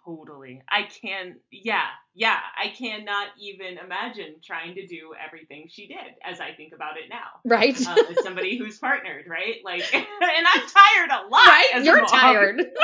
[0.04, 0.62] Totally.
[0.68, 2.38] I can, yeah, yeah.
[2.58, 7.04] I cannot even imagine trying to do everything she did as I think about it
[7.08, 7.40] now.
[7.42, 7.74] Right.
[7.86, 9.56] Um, as somebody who's partnered, right?
[9.64, 11.46] Like, and I'm tired a lot.
[11.46, 11.84] Right.
[11.84, 12.60] You're tired.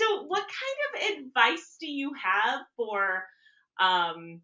[0.00, 3.24] so, what kind of advice do you have for,
[3.80, 4.40] um,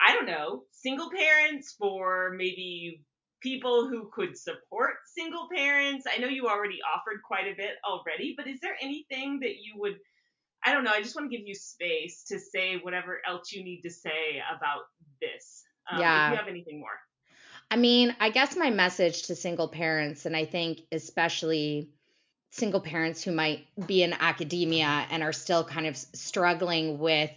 [0.00, 3.02] I don't know, single parents, for maybe
[3.40, 6.06] people who could support single parents?
[6.12, 9.74] I know you already offered quite a bit already, but is there anything that you
[9.76, 9.96] would
[10.64, 13.64] I don't know, I just want to give you space to say whatever else you
[13.64, 14.82] need to say about
[15.20, 15.64] this.
[15.90, 16.26] Um, yeah.
[16.26, 16.98] If you have anything more.
[17.70, 21.88] I mean, I guess my message to single parents, and I think especially
[22.52, 27.30] single parents who might be in academia and are still kind of struggling with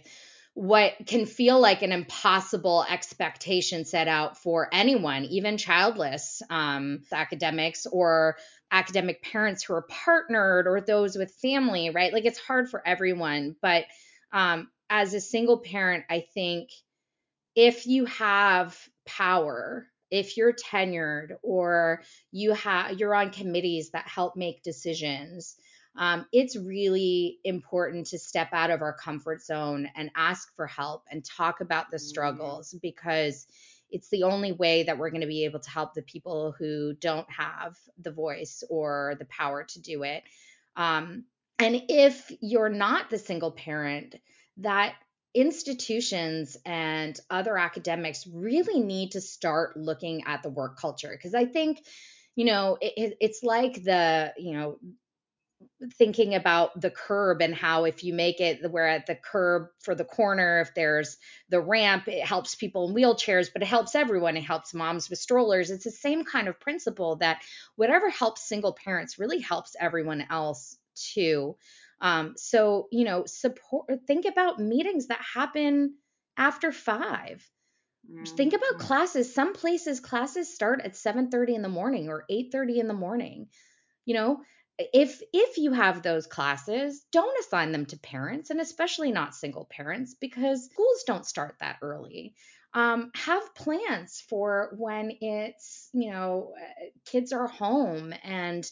[0.52, 7.86] what can feel like an impossible expectation set out for anyone, even childless um, academics
[7.86, 8.36] or
[8.70, 12.12] academic parents who are partnered or those with family, right?
[12.12, 13.56] Like it's hard for everyone.
[13.60, 13.84] But
[14.32, 16.70] um, as a single parent, I think
[17.54, 22.02] if you have power, if you're tenured or
[22.32, 25.56] you have you're on committees that help make decisions,
[25.96, 31.04] um, it's really important to step out of our comfort zone and ask for help
[31.10, 32.06] and talk about the mm-hmm.
[32.06, 32.78] struggles mm-hmm.
[32.82, 33.46] because
[33.90, 36.94] it's the only way that we're going to be able to help the people who
[36.94, 40.24] don't have the voice or the power to do it.
[40.76, 41.24] Um,
[41.58, 44.16] and if you're not the single parent,
[44.58, 44.94] that
[45.36, 51.10] institutions and other academics really need to start looking at the work culture.
[51.12, 51.84] Because I think
[52.34, 54.78] you know it, it's like the you know
[55.98, 59.94] thinking about the curb and how if you make it where at the curb for
[59.94, 61.18] the corner if there's
[61.50, 64.36] the ramp it helps people in wheelchairs but it helps everyone.
[64.36, 65.70] It helps moms with strollers.
[65.70, 67.42] It's the same kind of principle that
[67.76, 71.56] whatever helps single parents really helps everyone else too
[72.00, 75.94] um, so you know support think about meetings that happen
[76.36, 77.48] after five
[78.10, 78.24] mm-hmm.
[78.36, 78.86] think about mm-hmm.
[78.86, 83.46] classes some places classes start at 7.30 in the morning or 8.30 in the morning
[84.04, 84.40] you know
[84.78, 89.66] if if you have those classes don't assign them to parents and especially not single
[89.70, 92.34] parents because schools don't start that early
[92.74, 96.52] um, have plans for when it's you know
[97.06, 98.70] kids are home and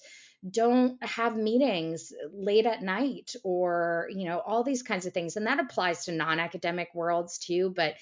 [0.49, 5.47] don't have meetings late at night or you know all these kinds of things and
[5.47, 7.95] that applies to non-academic worlds too but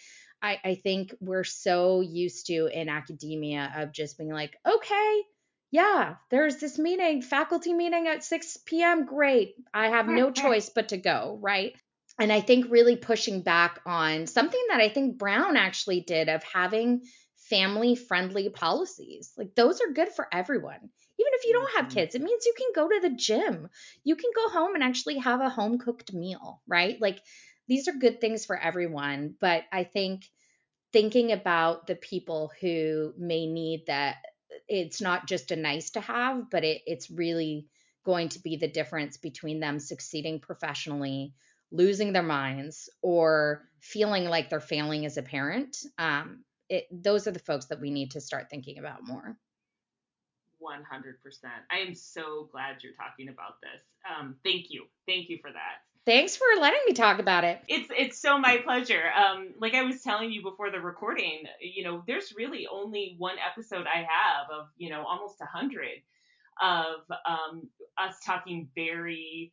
[0.45, 5.23] I, I think we're so used to in academia of just being like okay
[5.73, 9.07] yeah, there's this meeting, faculty meeting at 6 p.m.
[9.07, 9.55] Great.
[9.73, 11.75] I have no choice but to go, right?
[12.21, 16.43] And I think really pushing back on something that I think Brown actually did of
[16.45, 17.05] having
[17.49, 19.33] family friendly policies.
[19.39, 20.91] Like those are good for everyone.
[21.23, 21.95] Even if you don't have mm-hmm.
[21.95, 23.69] kids, it means you can go to the gym.
[24.03, 27.01] You can go home and actually have a home cooked meal, right?
[27.01, 27.21] Like
[27.69, 29.37] these are good things for everyone.
[29.41, 30.25] But I think
[30.93, 34.17] thinking about the people who may need that
[34.69, 37.69] it's not just a nice to have, but it, it's really
[38.05, 41.35] going to be the difference between them succeeding professionally,
[41.71, 45.77] losing their minds, or feeling like they're failing as a parent.
[45.99, 49.37] Um, it, those are the folks that we need to start thinking about more.
[50.63, 51.15] 100%.
[51.71, 53.83] I am so glad you're talking about this.
[54.09, 54.85] Um, thank you.
[55.07, 55.83] Thank you for that.
[56.05, 57.61] Thanks for letting me talk about it.
[57.69, 59.05] It's it's so my pleasure.
[59.17, 63.37] Um, like I was telling you before the recording, you know, there's really only one
[63.39, 66.03] episode I have of you know almost a hundred
[66.61, 69.53] of um, us talking very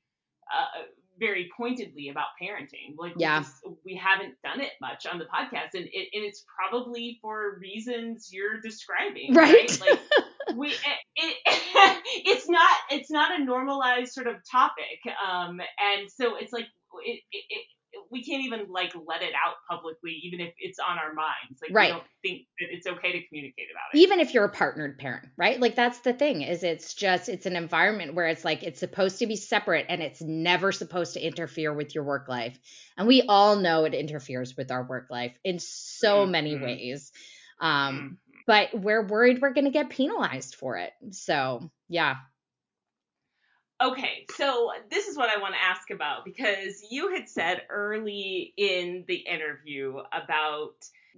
[0.52, 0.86] uh,
[1.20, 2.96] very pointedly about parenting.
[2.98, 3.42] Like we yeah.
[3.42, 7.60] just we haven't done it much on the podcast, and it, and it's probably for
[7.60, 9.54] reasons you're describing, right?
[9.54, 9.80] right?
[9.82, 10.00] Like
[10.56, 10.78] we it,
[11.16, 11.38] it
[12.26, 16.68] it's not it's not a normalized sort of topic, um, and so it's like
[17.06, 17.66] it, it, it
[18.12, 21.60] we can't even like let it out publicly, even if it's on our minds.
[21.62, 21.88] Like Right.
[21.90, 23.98] we don't think that it's okay to communicate about it.
[24.00, 27.46] even if you're a partnered parent right like that's the thing is it's just it's
[27.46, 31.26] an environment where it's like it's supposed to be separate and it's never supposed to
[31.26, 32.60] interfere with your work life
[32.98, 36.62] and we all know it interferes with our work life in so many Mhm.
[36.64, 37.12] ways
[37.62, 38.29] um Mhm.
[38.50, 40.92] But we're worried we're going to get penalized for it.
[41.12, 42.16] So yeah.
[43.80, 48.56] Okay, so this is what I want to ask about because you had said early
[48.58, 50.74] in the interview about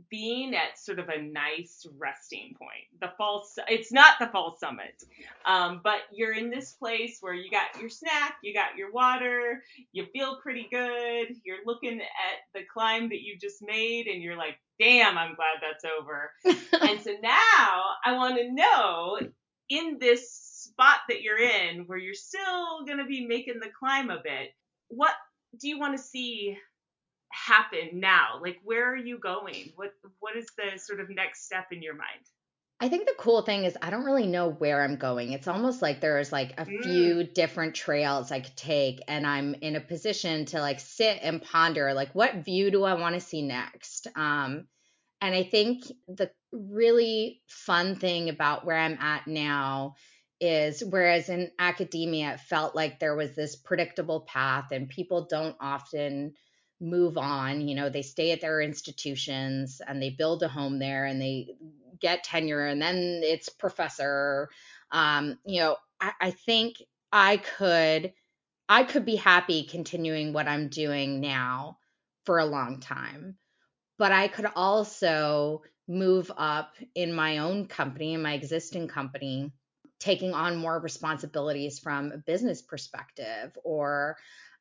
[0.09, 2.85] being at sort of a nice resting point.
[2.99, 5.03] The false, it's not the false summit,
[5.45, 9.63] um, but you're in this place where you got your snack, you got your water,
[9.91, 11.35] you feel pretty good.
[11.43, 12.05] You're looking at
[12.53, 17.01] the climb that you just made, and you're like, "Damn, I'm glad that's over." and
[17.01, 19.19] so now I want to know
[19.69, 24.09] in this spot that you're in where you're still going to be making the climb
[24.09, 24.49] a bit,
[24.89, 25.13] what
[25.59, 26.57] do you want to see
[27.33, 28.39] happen now?
[28.41, 29.73] Like where are you going?
[29.75, 32.25] What what is the sort of next step in your mind?
[32.79, 35.33] I think the cool thing is I don't really know where I'm going.
[35.33, 36.71] It's almost like there's like a Mm.
[36.81, 41.41] few different trails I could take and I'm in a position to like sit and
[41.43, 44.07] ponder like what view do I want to see next?
[44.15, 44.67] Um
[45.21, 49.95] and I think the really fun thing about where I'm at now
[50.39, 55.57] is whereas in academia it felt like there was this predictable path and people don't
[55.61, 56.33] often
[56.81, 61.05] move on, you know, they stay at their institutions and they build a home there
[61.05, 61.55] and they
[62.01, 64.49] get tenure and then it's professor.
[64.91, 66.77] Um you know I, I think
[67.11, 68.13] i could
[68.69, 71.77] i could be happy continuing what i'm doing now
[72.25, 73.37] for a long time
[73.97, 79.51] but i could also move up in my own company in my existing company
[79.99, 84.17] taking on more responsibilities from a business perspective or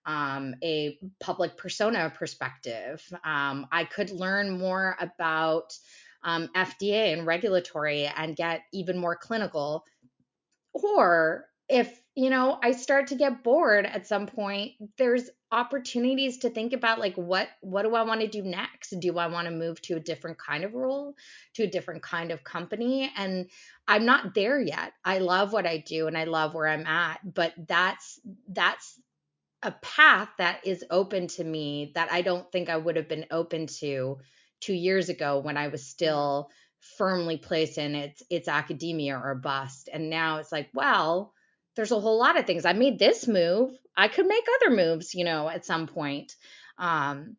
[0.06, 5.72] um, a public persona perspective um, i could learn more about
[6.22, 9.84] um, FDA and regulatory and get even more clinical.
[10.72, 16.50] Or if, you know, I start to get bored at some point, there's opportunities to
[16.50, 18.94] think about like what what do I want to do next?
[19.00, 21.14] Do I want to move to a different kind of role,
[21.54, 23.10] to a different kind of company?
[23.16, 23.48] And
[23.88, 24.92] I'm not there yet.
[25.04, 29.00] I love what I do and I love where I'm at, but that's that's
[29.62, 33.26] a path that is open to me that I don't think I would have been
[33.30, 34.18] open to
[34.60, 36.50] two years ago when I was still
[36.96, 39.88] firmly placed in it's it's academia or bust.
[39.92, 41.34] And now it's like, well,
[41.76, 42.64] there's a whole lot of things.
[42.64, 43.70] I made this move.
[43.96, 46.34] I could make other moves, you know, at some point.
[46.78, 47.36] Um,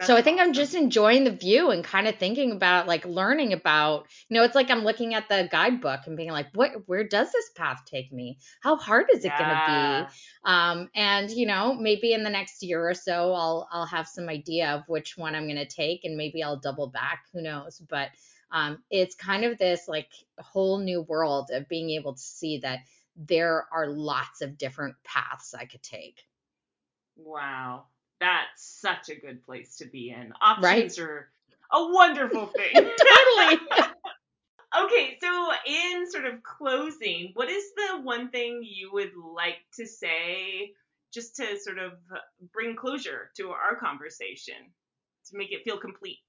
[0.00, 3.04] so I That's think I'm just enjoying the view and kind of thinking about like
[3.04, 6.72] learning about, you know, it's like I'm looking at the guidebook and being like, what
[6.88, 8.38] where does this path take me?
[8.60, 10.08] How hard is it going to be?
[10.44, 14.28] Um, and you know, maybe in the next year or so, I'll I'll have some
[14.28, 17.26] idea of which one I'm going to take, and maybe I'll double back.
[17.32, 17.80] Who knows?
[17.88, 18.10] But
[18.50, 22.80] um, it's kind of this like whole new world of being able to see that
[23.14, 26.22] there are lots of different paths I could take.
[27.16, 27.86] Wow.
[28.22, 30.32] That's such a good place to be in.
[30.62, 30.84] Right.
[30.84, 31.28] Options are
[31.72, 32.72] a wonderful thing.
[32.72, 33.60] totally.
[34.74, 39.86] Okay, so in sort of closing, what is the one thing you would like to
[39.86, 40.72] say
[41.12, 41.92] just to sort of
[42.54, 44.54] bring closure to our conversation
[45.28, 46.20] to make it feel complete?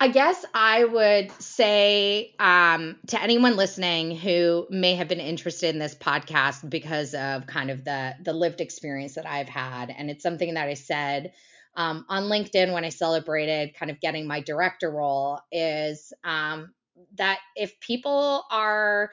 [0.00, 5.80] I guess I would say um, to anyone listening who may have been interested in
[5.80, 10.22] this podcast because of kind of the the lived experience that I've had, and it's
[10.22, 11.32] something that I said
[11.74, 16.72] um, on LinkedIn when I celebrated kind of getting my director role, is um,
[17.16, 19.10] that if people are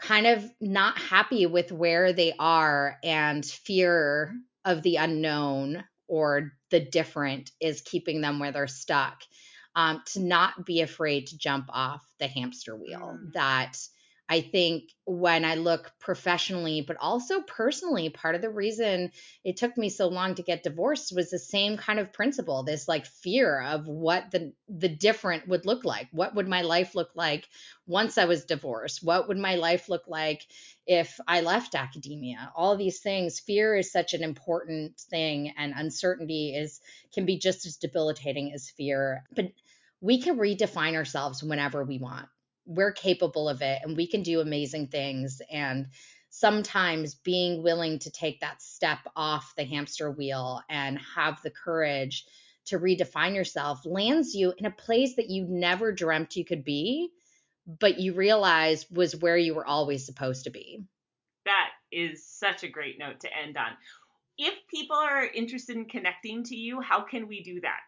[0.00, 4.34] kind of not happy with where they are and fear
[4.64, 9.22] of the unknown or the different is keeping them where they're stuck
[9.74, 13.18] um, to not be afraid to jump off the hamster wheel.
[13.18, 13.32] Mm.
[13.32, 13.76] That
[14.32, 19.10] I think when I look professionally, but also personally, part of the reason
[19.42, 22.86] it took me so long to get divorced was the same kind of principle this
[22.86, 26.06] like fear of what the the different would look like.
[26.12, 27.48] What would my life look like
[27.88, 29.02] once i was divorced?
[29.02, 30.46] What would my life look like
[30.86, 32.52] if i left academia?
[32.54, 33.40] All these things.
[33.40, 36.80] Fear is such an important thing and uncertainty is
[37.12, 39.24] can be just as debilitating as fear.
[39.34, 39.46] But
[40.00, 42.28] we can redefine ourselves whenever we want
[42.70, 45.88] we're capable of it and we can do amazing things and
[46.30, 52.24] sometimes being willing to take that step off the hamster wheel and have the courage
[52.66, 57.10] to redefine yourself lands you in a place that you never dreamt you could be
[57.66, 60.84] but you realize was where you were always supposed to be
[61.46, 63.72] That is such a great note to end on.
[64.38, 67.80] if people are interested in connecting to you, how can we do that?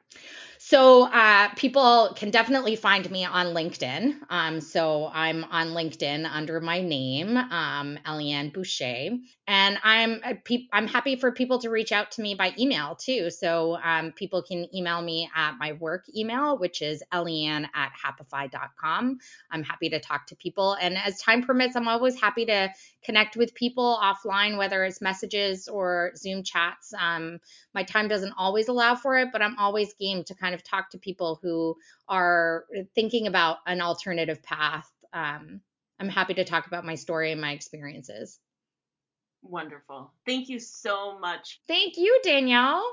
[0.64, 4.14] So uh, people can definitely find me on LinkedIn.
[4.30, 10.34] Um, so I'm on LinkedIn under my name, um, Eliane Boucher, and I'm uh,
[10.72, 13.28] I'm happy for people to reach out to me by email too.
[13.30, 19.18] So um, people can email me at my work email, which is Eliane at happify.com.
[19.50, 22.70] I'm happy to talk to people, and as time permits, I'm always happy to
[23.04, 26.92] connect with people offline, whether it's messages or Zoom chats.
[26.94, 27.40] Um,
[27.74, 30.90] my time doesn't always allow for it, but I'm always game to kind of talk
[30.90, 31.76] to people who
[32.08, 34.90] are thinking about an alternative path.
[35.12, 35.60] Um,
[35.98, 38.38] I'm happy to talk about my story and my experiences.
[39.42, 40.12] Wonderful.
[40.24, 41.60] Thank you so much.
[41.66, 42.84] Thank you, Danielle.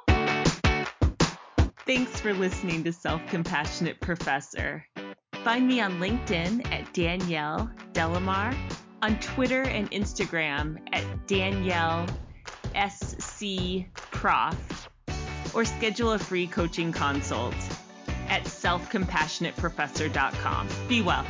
[1.86, 4.86] Thanks for listening to Self Compassionate Professor.
[5.44, 8.56] Find me on LinkedIn at Danielle De La Mare,
[9.02, 12.08] on Twitter and Instagram at Danielle
[12.76, 14.90] SC Prof,
[15.54, 17.56] or schedule a free coaching consult
[18.28, 20.68] at selfcompassionateprofessor.com.
[20.88, 21.26] Be well.